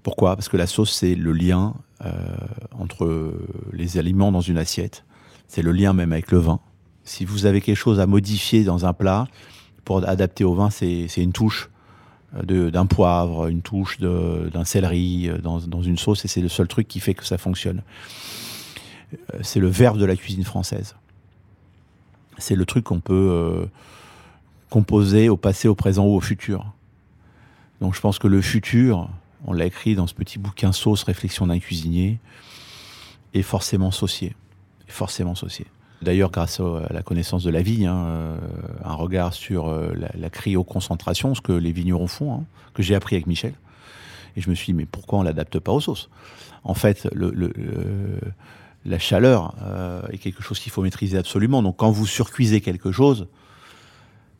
Pourquoi? 0.04 0.36
Parce 0.36 0.50
que 0.50 0.58
la 0.58 0.68
sauce 0.68 0.92
c'est 0.92 1.16
le 1.16 1.32
lien 1.32 1.76
euh, 2.06 2.12
entre 2.78 3.34
les 3.72 3.98
aliments 3.98 4.32
dans 4.32 4.42
une 4.42 4.58
assiette. 4.58 5.06
C'est 5.48 5.62
le 5.62 5.72
lien 5.72 5.94
même 5.94 6.12
avec 6.12 6.32
le 6.32 6.40
vin. 6.40 6.60
Si 7.04 7.26
vous 7.26 7.46
avez 7.46 7.62
quelque 7.62 7.78
chose 7.78 8.00
à 8.00 8.08
modifier 8.08 8.64
dans 8.64 8.86
un 8.86 8.94
plat 8.94 9.28
pour 9.86 10.08
adapter 10.08 10.44
au 10.44 10.54
vin, 10.54 10.70
c'est 10.70 11.08
une 11.18 11.34
touche 11.34 11.70
d'un 12.42 12.86
poivre, 12.86 13.48
une 13.48 13.62
touche 13.62 14.00
d'un 14.00 14.66
céleri 14.66 15.30
dans, 15.42 15.60
dans, 15.60 15.82
une 15.82 15.98
sauce, 15.98 16.26
et 16.26 16.28
c'est 16.28 16.42
le 16.42 16.50
seul 16.50 16.68
truc 16.68 16.88
qui 16.88 17.00
fait 17.00 17.14
que 17.14 17.26
ça 17.26 17.38
fonctionne. 17.38 17.84
C'est 19.42 19.60
le 19.60 19.68
verbe 19.68 20.00
de 20.00 20.06
la 20.06 20.16
cuisine 20.16 20.44
française. 20.44 20.96
C'est 22.40 22.56
le 22.56 22.66
truc 22.66 22.86
qu'on 22.86 23.00
peut 23.00 23.30
euh, 23.32 23.66
composer 24.72 25.30
au 25.30 25.38
passé, 25.38 25.68
au 25.68 25.76
présent 25.76 26.06
ou 26.06 26.16
au 26.16 26.22
futur. 26.22 26.66
Donc 27.80 27.94
je 27.94 28.02
pense 28.02 28.18
que 28.18 28.28
le 28.28 28.42
futur, 28.42 29.10
on 29.46 29.54
l'a 29.54 29.66
écrit 29.66 29.94
dans 29.94 30.08
ce 30.08 30.16
petit 30.16 30.40
bouquin 30.40 30.72
Sauce, 30.72 31.04
réflexion 31.04 31.46
d'un 31.46 31.60
cuisinier, 31.60 32.20
est 33.36 33.44
forcément 33.44 33.92
saucier. 33.92 34.36
Forcément 34.88 35.36
saucier 35.36 35.68
d'ailleurs 36.04 36.32
grâce 36.32 36.60
à 36.60 36.92
la 36.92 37.02
connaissance 37.02 37.44
de 37.44 37.50
la 37.50 37.62
vie, 37.62 37.86
hein, 37.86 38.06
euh, 38.06 38.38
un 38.84 38.94
regard 38.94 39.34
sur 39.34 39.68
euh, 39.68 39.92
la, 39.96 40.10
la 40.14 40.30
cryoconcentration, 40.30 41.36
ce 41.36 41.42
que 41.42 41.54
les 41.54 41.72
vignerons 41.72 42.08
font, 42.08 42.34
hein, 42.34 42.44
que 42.74 42.84
j'ai 42.84 42.96
appris 42.96 43.16
avec 43.16 43.28
Michel. 43.28 43.54
Et 44.36 44.42
je 44.42 44.50
me 44.50 44.56
suis 44.56 44.68
dit, 44.68 44.74
mais 44.74 44.86
pourquoi 44.86 45.20
on 45.20 45.24
l'adapte 45.24 45.60
pas 45.60 45.72
aux 45.72 45.80
sauces? 45.80 46.10
En 46.64 46.74
fait, 46.74 47.08
la 48.86 49.00
chaleur 49.00 49.56
euh, 49.62 50.02
est 50.10 50.18
quelque 50.18 50.42
chose 50.42 50.60
qu'il 50.60 50.72
faut 50.72 50.82
maîtriser 50.82 51.18
absolument. 51.18 51.62
Donc 51.62 51.78
quand 51.78 51.92
vous 51.92 52.08
surcuisez 52.08 52.62
quelque 52.62 52.92
chose, 52.92 53.28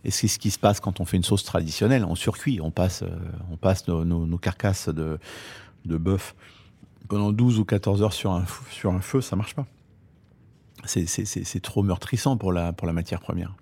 et 0.04 0.12
c'est 0.12 0.28
ce 0.28 0.40
qui 0.40 0.52
se 0.52 0.60
passe 0.60 0.80
quand 0.80 1.00
on 1.00 1.06
fait 1.06 1.18
une 1.18 1.24
sauce 1.24 1.44
traditionnelle, 1.44 2.06
on 2.06 2.16
surcuit, 2.16 2.60
on 2.62 2.72
passe, 2.72 3.04
nos, 3.86 4.38
carcasses 4.38 4.90
de, 4.90 5.20
bœuf 5.86 6.36
pendant 7.08 7.32
12 7.32 7.60
ou 7.60 7.66
14 7.66 8.02
heures 8.02 8.14
sur 8.14 8.32
un, 8.32 8.46
feu, 8.46 9.22
ça 9.22 9.36
marche 9.36 9.54
pas 9.54 9.66
c'est 10.86 11.62
trop 11.62 11.84
meurtrissant 11.84 12.38
pour 12.38 12.54
la, 12.54 12.74
pour 12.74 12.88
la 12.88 12.94
matière 12.94 13.20
première. 13.20 13.54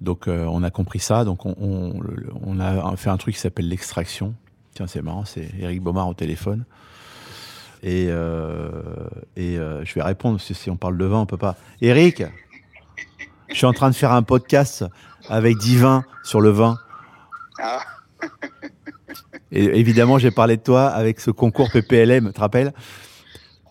Donc 0.00 0.28
euh, 0.28 0.44
on 0.44 0.62
a 0.62 0.70
compris 0.70 0.98
ça, 0.98 1.24
donc 1.24 1.46
on, 1.46 1.54
on, 1.58 2.00
on 2.42 2.60
a 2.60 2.96
fait 2.96 3.10
un 3.10 3.16
truc 3.16 3.34
qui 3.34 3.40
s'appelle 3.40 3.68
l'extraction. 3.68 4.34
Tiens, 4.74 4.86
c'est 4.86 5.02
marrant, 5.02 5.24
c'est 5.24 5.48
Eric 5.58 5.82
Baumard 5.82 6.08
au 6.08 6.14
téléphone. 6.14 6.64
Et, 7.82 8.06
euh, 8.08 8.68
et 9.36 9.58
euh, 9.58 9.84
je 9.84 9.94
vais 9.94 10.02
répondre, 10.02 10.40
si, 10.40 10.54
si 10.54 10.70
on 10.70 10.76
parle 10.76 10.98
de 10.98 11.04
vin, 11.04 11.20
on 11.20 11.26
peut 11.26 11.36
pas. 11.36 11.56
Eric, 11.80 12.24
je 13.48 13.54
suis 13.54 13.66
en 13.66 13.72
train 13.72 13.90
de 13.90 13.94
faire 13.94 14.12
un 14.12 14.22
podcast 14.22 14.84
avec 15.28 15.56
Divin 15.58 16.04
sur 16.24 16.40
le 16.40 16.50
vin. 16.50 16.78
Ah. 17.58 17.80
et 19.52 19.64
évidemment, 19.78 20.18
j'ai 20.18 20.30
parlé 20.30 20.56
de 20.56 20.62
toi 20.62 20.88
avec 20.88 21.20
ce 21.20 21.30
concours 21.30 21.70
PPLM, 21.70 22.26
tu 22.26 22.32
te 22.32 22.40
rappelles? 22.40 22.72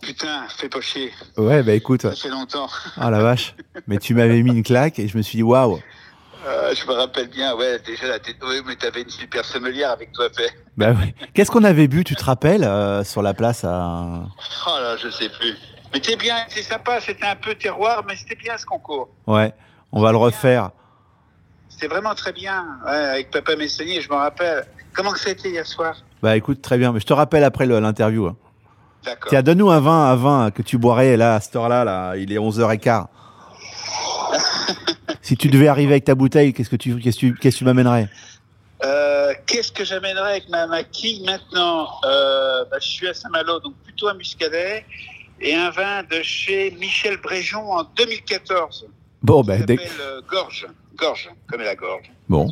Putain, 0.02 0.48
fais 0.58 0.70
pas 0.70 0.82
chier. 0.82 1.12
Ouais, 1.38 1.64
bah 1.64 1.74
écoute. 1.74 2.02
Ça 2.02 2.12
fait 2.12 2.30
longtemps. 2.30 2.68
Ah 2.98 3.10
la 3.10 3.22
vache. 3.22 3.56
Mais 3.88 3.98
tu 3.98 4.14
m'avais 4.14 4.42
mis 4.44 4.52
une 4.52 4.64
claque 4.64 5.00
et 5.00 5.08
je 5.08 5.18
me 5.18 5.22
suis 5.22 5.38
dit 5.38 5.44
waouh. 5.44 5.80
Euh, 6.46 6.76
je 6.76 6.86
me 6.86 6.94
rappelle 6.94 7.28
bien, 7.28 7.56
ouais, 7.56 7.80
déjà, 7.80 8.08
la 8.08 8.20
tête... 8.20 8.36
oui, 8.44 8.62
mais 8.68 8.76
t'avais 8.76 9.02
une 9.02 9.10
super 9.10 9.44
sommelière 9.44 9.90
avec 9.90 10.12
toi, 10.12 10.28
fait. 10.30 10.52
Bah 10.78 10.92
oui. 10.92 11.16
Qu'est-ce 11.34 11.50
qu'on 11.50 11.64
avait 11.64 11.88
bu, 11.88 12.04
tu 12.04 12.16
te 12.16 12.24
rappelles, 12.24 12.64
euh, 12.64 13.04
sur 13.04 13.24
la 13.24 13.34
place 13.34 13.64
à. 13.64 14.26
Oh 14.68 14.78
là, 14.80 14.96
je 14.96 15.10
sais 15.10 15.30
plus. 15.30 15.56
Mais 15.92 16.00
t'es 16.00 16.16
bien, 16.16 16.36
c'est 16.50 16.62
sympa, 16.62 17.02
c'était 17.02 17.26
un 17.26 17.36
peu 17.36 17.56
terroir, 17.56 18.04
mais 18.08 18.16
c'était 18.16 18.36
bien 18.36 18.56
ce 18.60 18.66
concours. 18.66 19.10
Ouais, 19.26 19.54
on 19.92 20.02
va 20.02 20.12
le 20.12 20.18
refaire. 20.18 20.70
C'était 21.68 21.88
vraiment 21.88 22.14
très 22.14 22.32
bien, 22.32 22.64
ouais, 22.86 22.92
avec 22.92 23.32
Papa 23.32 23.56
Messonnier, 23.56 24.02
je 24.02 24.10
me 24.10 24.16
rappelle. 24.16 24.68
Comment 24.94 25.14
que 25.14 25.20
ça 25.20 25.30
a 25.30 25.34
été 25.34 25.50
hier 25.50 25.66
soir? 25.66 25.96
Bah 26.22 26.38
écoute, 26.38 26.62
très 26.62 26.78
bien, 26.78 26.92
mais 26.92 27.00
je 27.00 27.08
te 27.08 27.14
rappelle 27.14 27.44
après 27.44 27.66
l'interview. 27.66 28.28
Hein. 28.28 28.38
Tiens, 29.30 29.42
donne-nous 29.42 29.70
un 29.70 29.80
vin, 29.80 30.06
un 30.12 30.16
vin 30.16 30.52
que 30.52 30.62
tu 30.62 30.78
boirais 30.78 31.18
là, 31.18 31.36
à 31.36 31.40
cette 31.40 31.56
heure-là, 31.56 31.84
là, 31.84 32.16
il 32.18 32.32
est 32.32 32.38
11h15. 32.38 33.06
si 35.22 35.38
tu 35.38 35.48
devais 35.50 35.68
arriver 35.68 35.94
avec 35.94 36.06
ta 36.06 36.16
bouteille, 36.16 36.54
qu'est-ce 36.54 36.70
que 36.70 36.76
tu, 36.76 36.96
qu'est-ce 37.00 37.16
que 37.16 37.20
tu, 37.20 37.36
qu'est-ce 37.36 37.56
que 37.56 37.60
tu 37.60 37.66
m'amènerais? 37.66 38.10
Qu'est-ce 39.46 39.72
que 39.72 39.86
j'amènerais 39.86 40.32
avec 40.32 40.50
ma, 40.50 40.68
ma 40.68 40.84
quille 40.84 41.24
maintenant? 41.24 41.88
Euh, 42.04 42.66
bah, 42.70 42.78
Je 42.82 42.88
suis 42.88 43.08
à 43.08 43.14
Saint-Malo, 43.14 43.60
donc 43.60 43.76
plutôt 43.84 44.08
à 44.08 44.14
Muscadet. 44.14 44.86
Et 45.40 45.54
un 45.54 45.70
vin 45.70 46.04
de 46.04 46.22
chez 46.24 46.72
Michel 46.80 47.18
Bréjon 47.18 47.72
en 47.72 47.84
2014. 47.96 48.88
Bon, 49.22 49.42
qui 49.42 49.48
bah, 49.48 49.58
dès- 49.60 49.78
euh, 50.02 50.22
Gorge. 50.30 50.68
Gorge, 50.98 51.30
comme 51.50 51.62
la 51.62 51.76
gorge. 51.76 52.12
bon. 52.30 52.50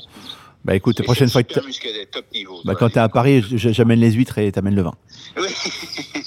Bah 0.65 0.75
écoute, 0.75 0.97
la 0.99 1.03
prochaine 1.03 1.29
fois 1.29 1.43
que 1.43 1.59
Muscadet, 1.65 2.05
top 2.05 2.25
niveau. 2.31 2.61
bah, 2.63 2.71
toi, 2.71 2.75
quand 2.79 2.89
t'es 2.93 2.99
à 2.99 3.09
Paris, 3.09 3.43
j'amène 3.51 3.99
les 3.99 4.11
huîtres 4.11 4.37
et 4.37 4.49
t'amènes 4.51 4.75
le 4.75 4.83
vin. 4.83 4.93
Oui. 5.37 5.47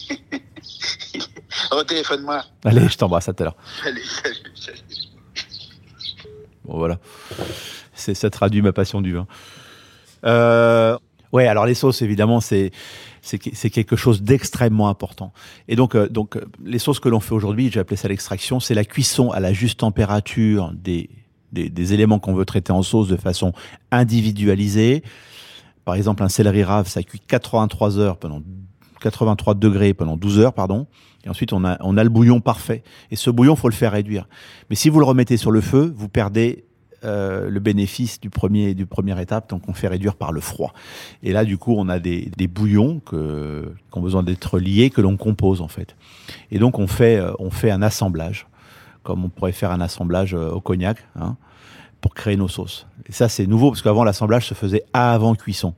Retéléphone-moi. 1.71 2.45
Allez, 2.65 2.89
je 2.89 2.97
t'embrasse 2.97 3.29
à 3.29 3.33
tout 3.33 3.43
à 3.43 3.47
l'heure. 3.47 3.57
Salut, 3.83 4.03
salut, 4.05 4.37
salut. 4.55 4.79
Bon, 6.65 6.79
voilà. 6.79 6.99
C'est, 7.95 8.15
ça 8.15 8.31
traduit 8.31 8.63
ma 8.63 8.73
passion 8.73 9.01
du 9.01 9.15
vin. 9.15 9.27
Euh, 10.25 10.99
ouais, 11.33 11.47
alors 11.47 11.67
les 11.67 11.75
sauces, 11.75 12.03
évidemment, 12.03 12.41
c'est, 12.41 12.73
c'est 13.23 13.71
quelque 13.71 13.97
chose 13.97 14.23
d'extrêmement 14.23 14.89
important. 14.89 15.33
Et 15.69 15.77
donc, 15.77 15.95
euh, 15.95 16.09
donc, 16.09 16.37
euh, 16.37 16.45
les 16.65 16.79
sauces 16.79 17.01
que 17.01 17.09
l'on 17.09 17.21
fait 17.21 17.35
aujourd'hui, 17.35 17.71
j'ai 17.73 17.81
appelé 17.81 17.97
ça 17.97 18.09
l'extraction, 18.09 18.61
c'est 18.61 18.75
la 18.75 18.85
cuisson 18.85 19.31
à 19.31 19.41
la 19.41 19.53
juste 19.53 19.81
température 19.81 20.73
des, 20.75 21.11
des, 21.53 21.71
des 21.71 21.95
éléments 21.95 22.19
qu'on 22.19 22.35
veut 22.35 22.45
traiter 22.45 22.73
en 22.73 22.83
sauce 22.83 23.09
de 23.09 23.17
façon 23.17 23.53
individualisée. 23.91 25.03
Par 25.85 25.95
exemple, 25.95 26.23
un 26.23 26.29
céleri 26.29 26.65
rave, 26.65 26.89
ça 26.89 27.03
cuit 27.03 27.21
83 27.21 27.99
heures 27.99 28.19
pendant 28.19 28.43
83 29.01 29.55
degrés 29.55 29.95
pendant 29.95 30.17
12 30.17 30.41
heures, 30.41 30.53
pardon. 30.53 30.87
Et 31.27 31.29
ensuite, 31.29 31.53
on 31.53 31.65
a, 31.65 31.77
on 31.81 31.97
a 31.97 32.05
le 32.05 32.11
bouillon 32.11 32.41
parfait. 32.41 32.83
Et 33.11 33.17
ce 33.17 33.31
bouillon, 33.31 33.57
faut 33.57 33.69
le 33.69 33.75
faire 33.75 33.93
réduire. 33.93 34.29
Mais 34.71 34.77
si 34.77 34.89
vous 34.89 35.01
le 35.01 35.05
remettez 35.05 35.37
sur 35.37 35.51
le 35.51 35.61
feu, 35.61 35.93
vous 35.97 36.09
perdez 36.09 36.65
euh, 37.05 37.51
le 37.51 37.61
bénéfice 37.61 38.21
du 38.21 38.31
premier 38.31 38.75
du 38.75 38.87
première 38.87 39.19
étape, 39.19 39.51
donc 39.51 39.69
on 39.69 39.75
fait 39.75 39.89
réduire 39.89 40.15
par 40.15 40.33
le 40.33 40.41
froid. 40.41 40.73
Et 41.23 41.33
là, 41.33 41.45
du 41.45 41.59
coup, 41.59 41.75
on 41.77 41.89
a 41.89 41.99
des, 41.99 42.31
des 42.37 42.47
bouillons 42.47 43.01
que, 43.01 43.75
qui 43.93 43.99
ont 43.99 44.01
besoin 44.01 44.23
d'être 44.23 44.59
liés, 44.59 44.89
que 44.89 45.01
l'on 45.01 45.17
compose 45.17 45.61
en 45.61 45.69
fait. 45.69 45.97
Et 46.51 46.59
donc, 46.59 46.79
on 46.79 46.87
fait, 46.87 47.17
euh, 47.17 47.33
on 47.39 47.51
fait 47.51 47.71
un 47.71 47.83
assemblage, 47.83 48.47
comme 49.03 49.25
on 49.25 49.29
pourrait 49.29 49.53
faire 49.53 49.73
un 49.73 49.81
assemblage 49.81 50.35
euh, 50.35 50.51
au 50.51 50.61
cognac, 50.61 51.07
hein, 51.17 51.37
pour 52.01 52.15
créer 52.15 52.37
nos 52.37 52.49
sauces. 52.49 52.87
Et 53.07 53.13
ça, 53.13 53.29
c'est 53.29 53.47
nouveau, 53.47 53.71
parce 53.71 53.83
qu'avant, 53.83 54.05
l'assemblage 54.05 54.47
se 54.47 54.55
faisait 54.55 54.85
avant 54.93 55.35
cuisson. 55.35 55.75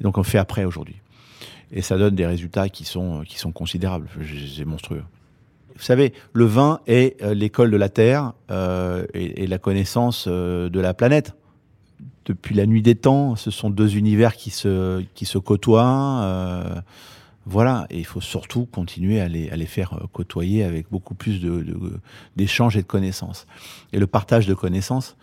Et 0.00 0.04
donc, 0.04 0.16
on 0.16 0.22
fait 0.22 0.38
après 0.38 0.64
aujourd'hui. 0.64 0.96
Et 1.72 1.82
ça 1.82 1.96
donne 1.96 2.14
des 2.14 2.26
résultats 2.26 2.68
qui 2.68 2.84
sont, 2.84 3.22
qui 3.26 3.38
sont 3.38 3.52
considérables. 3.52 4.08
C'est 4.56 4.64
monstrueux. 4.64 5.04
Vous 5.74 5.82
savez, 5.82 6.12
le 6.34 6.44
vin 6.44 6.80
est 6.86 7.20
euh, 7.22 7.32
l'école 7.32 7.70
de 7.70 7.78
la 7.78 7.88
Terre 7.88 8.34
euh, 8.50 9.06
et, 9.14 9.46
la 9.46 9.58
connaissance 9.58 10.26
euh, 10.28 10.68
de 10.68 10.80
la 10.80 10.92
planète. 10.92 11.34
Depuis 12.26 12.54
la 12.54 12.66
nuit 12.66 12.82
des 12.82 12.94
temps, 12.94 13.36
ce 13.36 13.50
sont 13.50 13.70
deux 13.70 13.96
univers 13.96 14.36
qui 14.36 14.50
se, 14.50 15.02
qui 15.14 15.24
se 15.24 15.38
côtoient. 15.38 16.20
euh, 16.22 16.80
voilà, 17.46 17.86
et 17.90 17.98
il 17.98 18.04
faut 18.04 18.20
surtout 18.20 18.66
continuer 18.66 19.20
à 19.20 19.26
les, 19.26 19.50
à 19.50 19.56
les 19.56 19.66
faire 19.66 19.94
euh, 19.94 20.06
côtoyer 20.12 20.62
avec 20.62 20.86
beaucoup 20.92 21.14
plus 21.14 21.40
de- 21.40 21.62
de- 21.62 21.98
d'échanges 22.36 22.76
et 22.76 22.82
de 22.82 22.86
connaissances. 22.86 23.46
Et 23.92 23.98
le 23.98 24.06
partage 24.06 24.46
de 24.46 24.54
connaissances, 24.54 25.16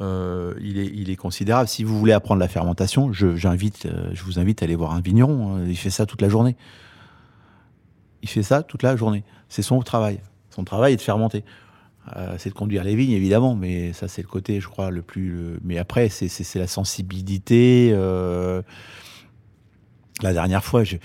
euh, 0.00 0.54
il, 0.60 1.10
est, 1.10 1.16
considérable. 1.16 1.68
Si 1.68 1.82
vous 1.82 1.98
voulez 1.98 2.12
apprendre 2.12 2.40
la 2.40 2.48
fermentation, 2.48 3.12
je, 3.12 3.26
euh, 3.28 4.12
vous 4.24 4.38
invite 4.38 4.62
à 4.62 4.64
aller 4.64 4.76
voir 4.76 4.92
un 4.92 5.00
vigneron. 5.00 5.56
hein. 5.56 5.64
Il 5.66 5.76
fait 5.76 5.90
ça 5.90 6.04
toute 6.06 6.20
la 6.20 6.28
journée. 6.28 6.56
Il 8.22 8.28
fait 8.28 8.42
ça 8.42 8.62
toute 8.62 8.82
la 8.82 8.96
journée. 8.96 9.24
C'est 9.48 9.62
son 9.62 9.80
travail. 9.80 10.20
Son 10.50 10.64
travail 10.64 10.94
est 10.94 10.96
de 10.96 11.02
fermenter. 11.02 11.44
Euh, 12.16 12.36
c'est 12.38 12.50
de 12.50 12.54
conduire 12.54 12.84
les 12.84 12.94
vignes, 12.94 13.12
évidemment, 13.12 13.56
mais 13.56 13.92
ça, 13.92 14.06
c'est 14.06 14.22
le 14.22 14.28
côté, 14.28 14.60
je 14.60 14.68
crois, 14.68 14.90
le 14.90 15.02
plus. 15.02 15.58
Mais 15.64 15.78
après, 15.78 16.08
c'est, 16.08 16.58
la 16.58 16.66
sensibilité. 16.66 17.90
La 20.22 20.32
dernière 20.32 20.64
fois, 20.64 20.84
je, 20.84 20.96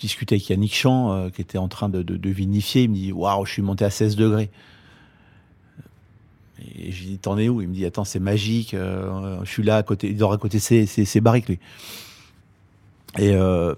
discutais 0.00 0.36
avec 0.36 0.48
Yannick 0.48 0.74
Champ, 0.74 1.28
qui 1.30 1.40
était 1.40 1.58
en 1.58 1.68
train 1.68 1.88
de, 1.88 2.02
de- 2.02 2.16
de 2.16 2.30
vinifier. 2.30 2.82
Il 2.82 2.90
me 2.90 2.94
dit 2.94 3.12
Waouh, 3.12 3.44
je 3.46 3.52
suis 3.52 3.62
monté 3.62 3.84
à 3.84 3.90
16 3.90 4.16
degrés. 4.16 4.50
Et 6.60 6.90
je 6.92 7.00
lui 7.02 7.10
dis 7.10 7.18
T'en 7.18 7.36
es 7.38 7.48
où? 7.48 7.60
Il 7.60 7.68
me 7.68 7.74
dit 7.74 7.84
Attends, 7.84 8.04
c'est 8.04 8.20
magique. 8.20 8.74
euh, 8.74 9.38
je 9.44 9.50
suis 9.50 9.62
là 9.62 9.76
à 9.76 9.82
côté. 9.82 10.08
Il 10.08 10.16
dort 10.16 10.32
à 10.32 10.38
côté 10.38 10.58
ses- 10.58 10.86
ses 10.86 11.20
barriques, 11.20 11.48
lui. 11.48 11.58
Et. 13.18 13.32
euh, 13.34 13.74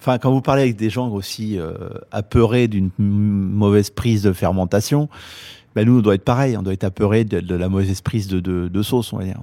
Enfin, 0.00 0.18
quand 0.18 0.30
vous 0.30 0.42
parlez 0.42 0.60
avec 0.64 0.76
des 0.76 0.90
gens 0.90 1.08
aussi 1.08 1.58
euh, 1.58 1.72
apeurés 2.12 2.68
d'une 2.68 2.90
mauvaise 2.98 3.88
prise 3.88 4.20
de 4.22 4.34
fermentation, 4.34 5.08
ben 5.74 5.86
nous, 5.86 6.00
on 6.00 6.02
doit 6.02 6.14
être 6.16 6.24
pareil. 6.26 6.58
On 6.58 6.62
doit 6.62 6.74
être 6.74 6.84
apeurés 6.84 7.24
de, 7.24 7.40
de 7.40 7.54
la 7.54 7.70
mauvaise 7.70 8.02
prise 8.02 8.28
de, 8.28 8.38
de, 8.38 8.68
de 8.68 8.82
sauce, 8.82 9.14
on 9.14 9.16
va 9.16 9.24
dire. 9.24 9.40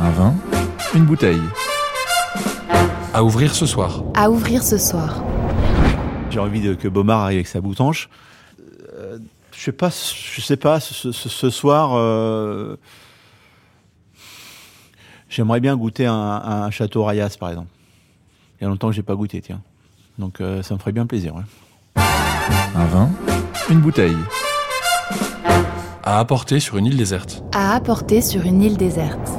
Un 0.00 0.10
vin, 0.10 0.34
une 0.96 1.04
bouteille. 1.04 1.38
À 3.14 3.22
ouvrir 3.22 3.54
ce 3.54 3.64
soir. 3.66 4.02
À 4.14 4.30
ouvrir 4.32 4.64
ce 4.64 4.78
soir. 4.78 5.22
J'ai 6.30 6.40
envie 6.40 6.60
de, 6.60 6.74
que 6.74 6.88
Bomar 6.88 7.20
arrive 7.20 7.36
avec 7.36 7.46
sa 7.46 7.60
boutanche. 7.60 8.08
Euh, 8.98 9.18
je 9.52 9.62
sais 9.62 9.72
pas, 9.72 9.90
je 9.90 10.40
sais 10.40 10.56
pas. 10.56 10.80
Ce, 10.80 11.12
ce- 11.12 11.28
ce 11.28 11.50
soir, 11.50 11.92
euh, 11.94 12.76
j'aimerais 15.28 15.60
bien 15.60 15.76
goûter 15.76 16.06
un, 16.06 16.14
un 16.14 16.70
château 16.70 17.04
Rayas, 17.04 17.36
par 17.38 17.50
exemple. 17.50 17.68
Il 18.60 18.64
y 18.64 18.66
a 18.66 18.68
longtemps 18.68 18.88
que 18.88 18.94
j'ai 18.94 19.02
pas 19.02 19.14
goûté, 19.14 19.40
tiens. 19.40 19.60
Donc 20.18 20.40
euh, 20.40 20.62
ça 20.62 20.74
me 20.74 20.78
ferait 20.78 20.92
bien 20.92 21.06
plaisir. 21.06 21.34
ouais. 21.34 21.42
Un 22.74 22.84
vin, 22.86 23.10
une 23.70 23.80
bouteille. 23.80 24.16
À 26.04 26.18
apporter 26.18 26.58
sur 26.60 26.76
une 26.78 26.86
île 26.86 26.96
déserte. 26.96 27.42
À 27.52 27.74
apporter 27.74 28.20
sur 28.22 28.42
une 28.44 28.62
île 28.62 28.76
déserte. 28.76 29.30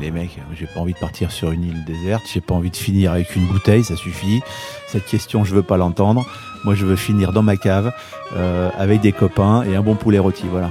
Les 0.00 0.12
mecs, 0.12 0.38
j'ai 0.54 0.66
pas 0.66 0.78
envie 0.78 0.92
de 0.92 0.98
partir 0.98 1.32
sur 1.32 1.50
une 1.50 1.64
île 1.64 1.84
déserte, 1.84 2.22
j'ai 2.32 2.40
pas 2.40 2.54
envie 2.54 2.70
de 2.70 2.76
finir 2.76 3.12
avec 3.12 3.34
une 3.34 3.46
bouteille, 3.46 3.82
ça 3.82 3.96
suffit. 3.96 4.40
Cette 4.86 5.06
question, 5.06 5.42
je 5.42 5.52
veux 5.54 5.62
pas 5.62 5.76
l'entendre. 5.76 6.24
Moi, 6.64 6.74
je 6.74 6.86
veux 6.86 6.94
finir 6.94 7.32
dans 7.32 7.42
ma 7.42 7.56
cave 7.56 7.92
euh, 8.36 8.70
avec 8.78 9.00
des 9.00 9.10
copains 9.10 9.64
et 9.64 9.74
un 9.74 9.82
bon 9.82 9.96
poulet 9.96 10.20
rôti, 10.20 10.44
voilà. 10.48 10.70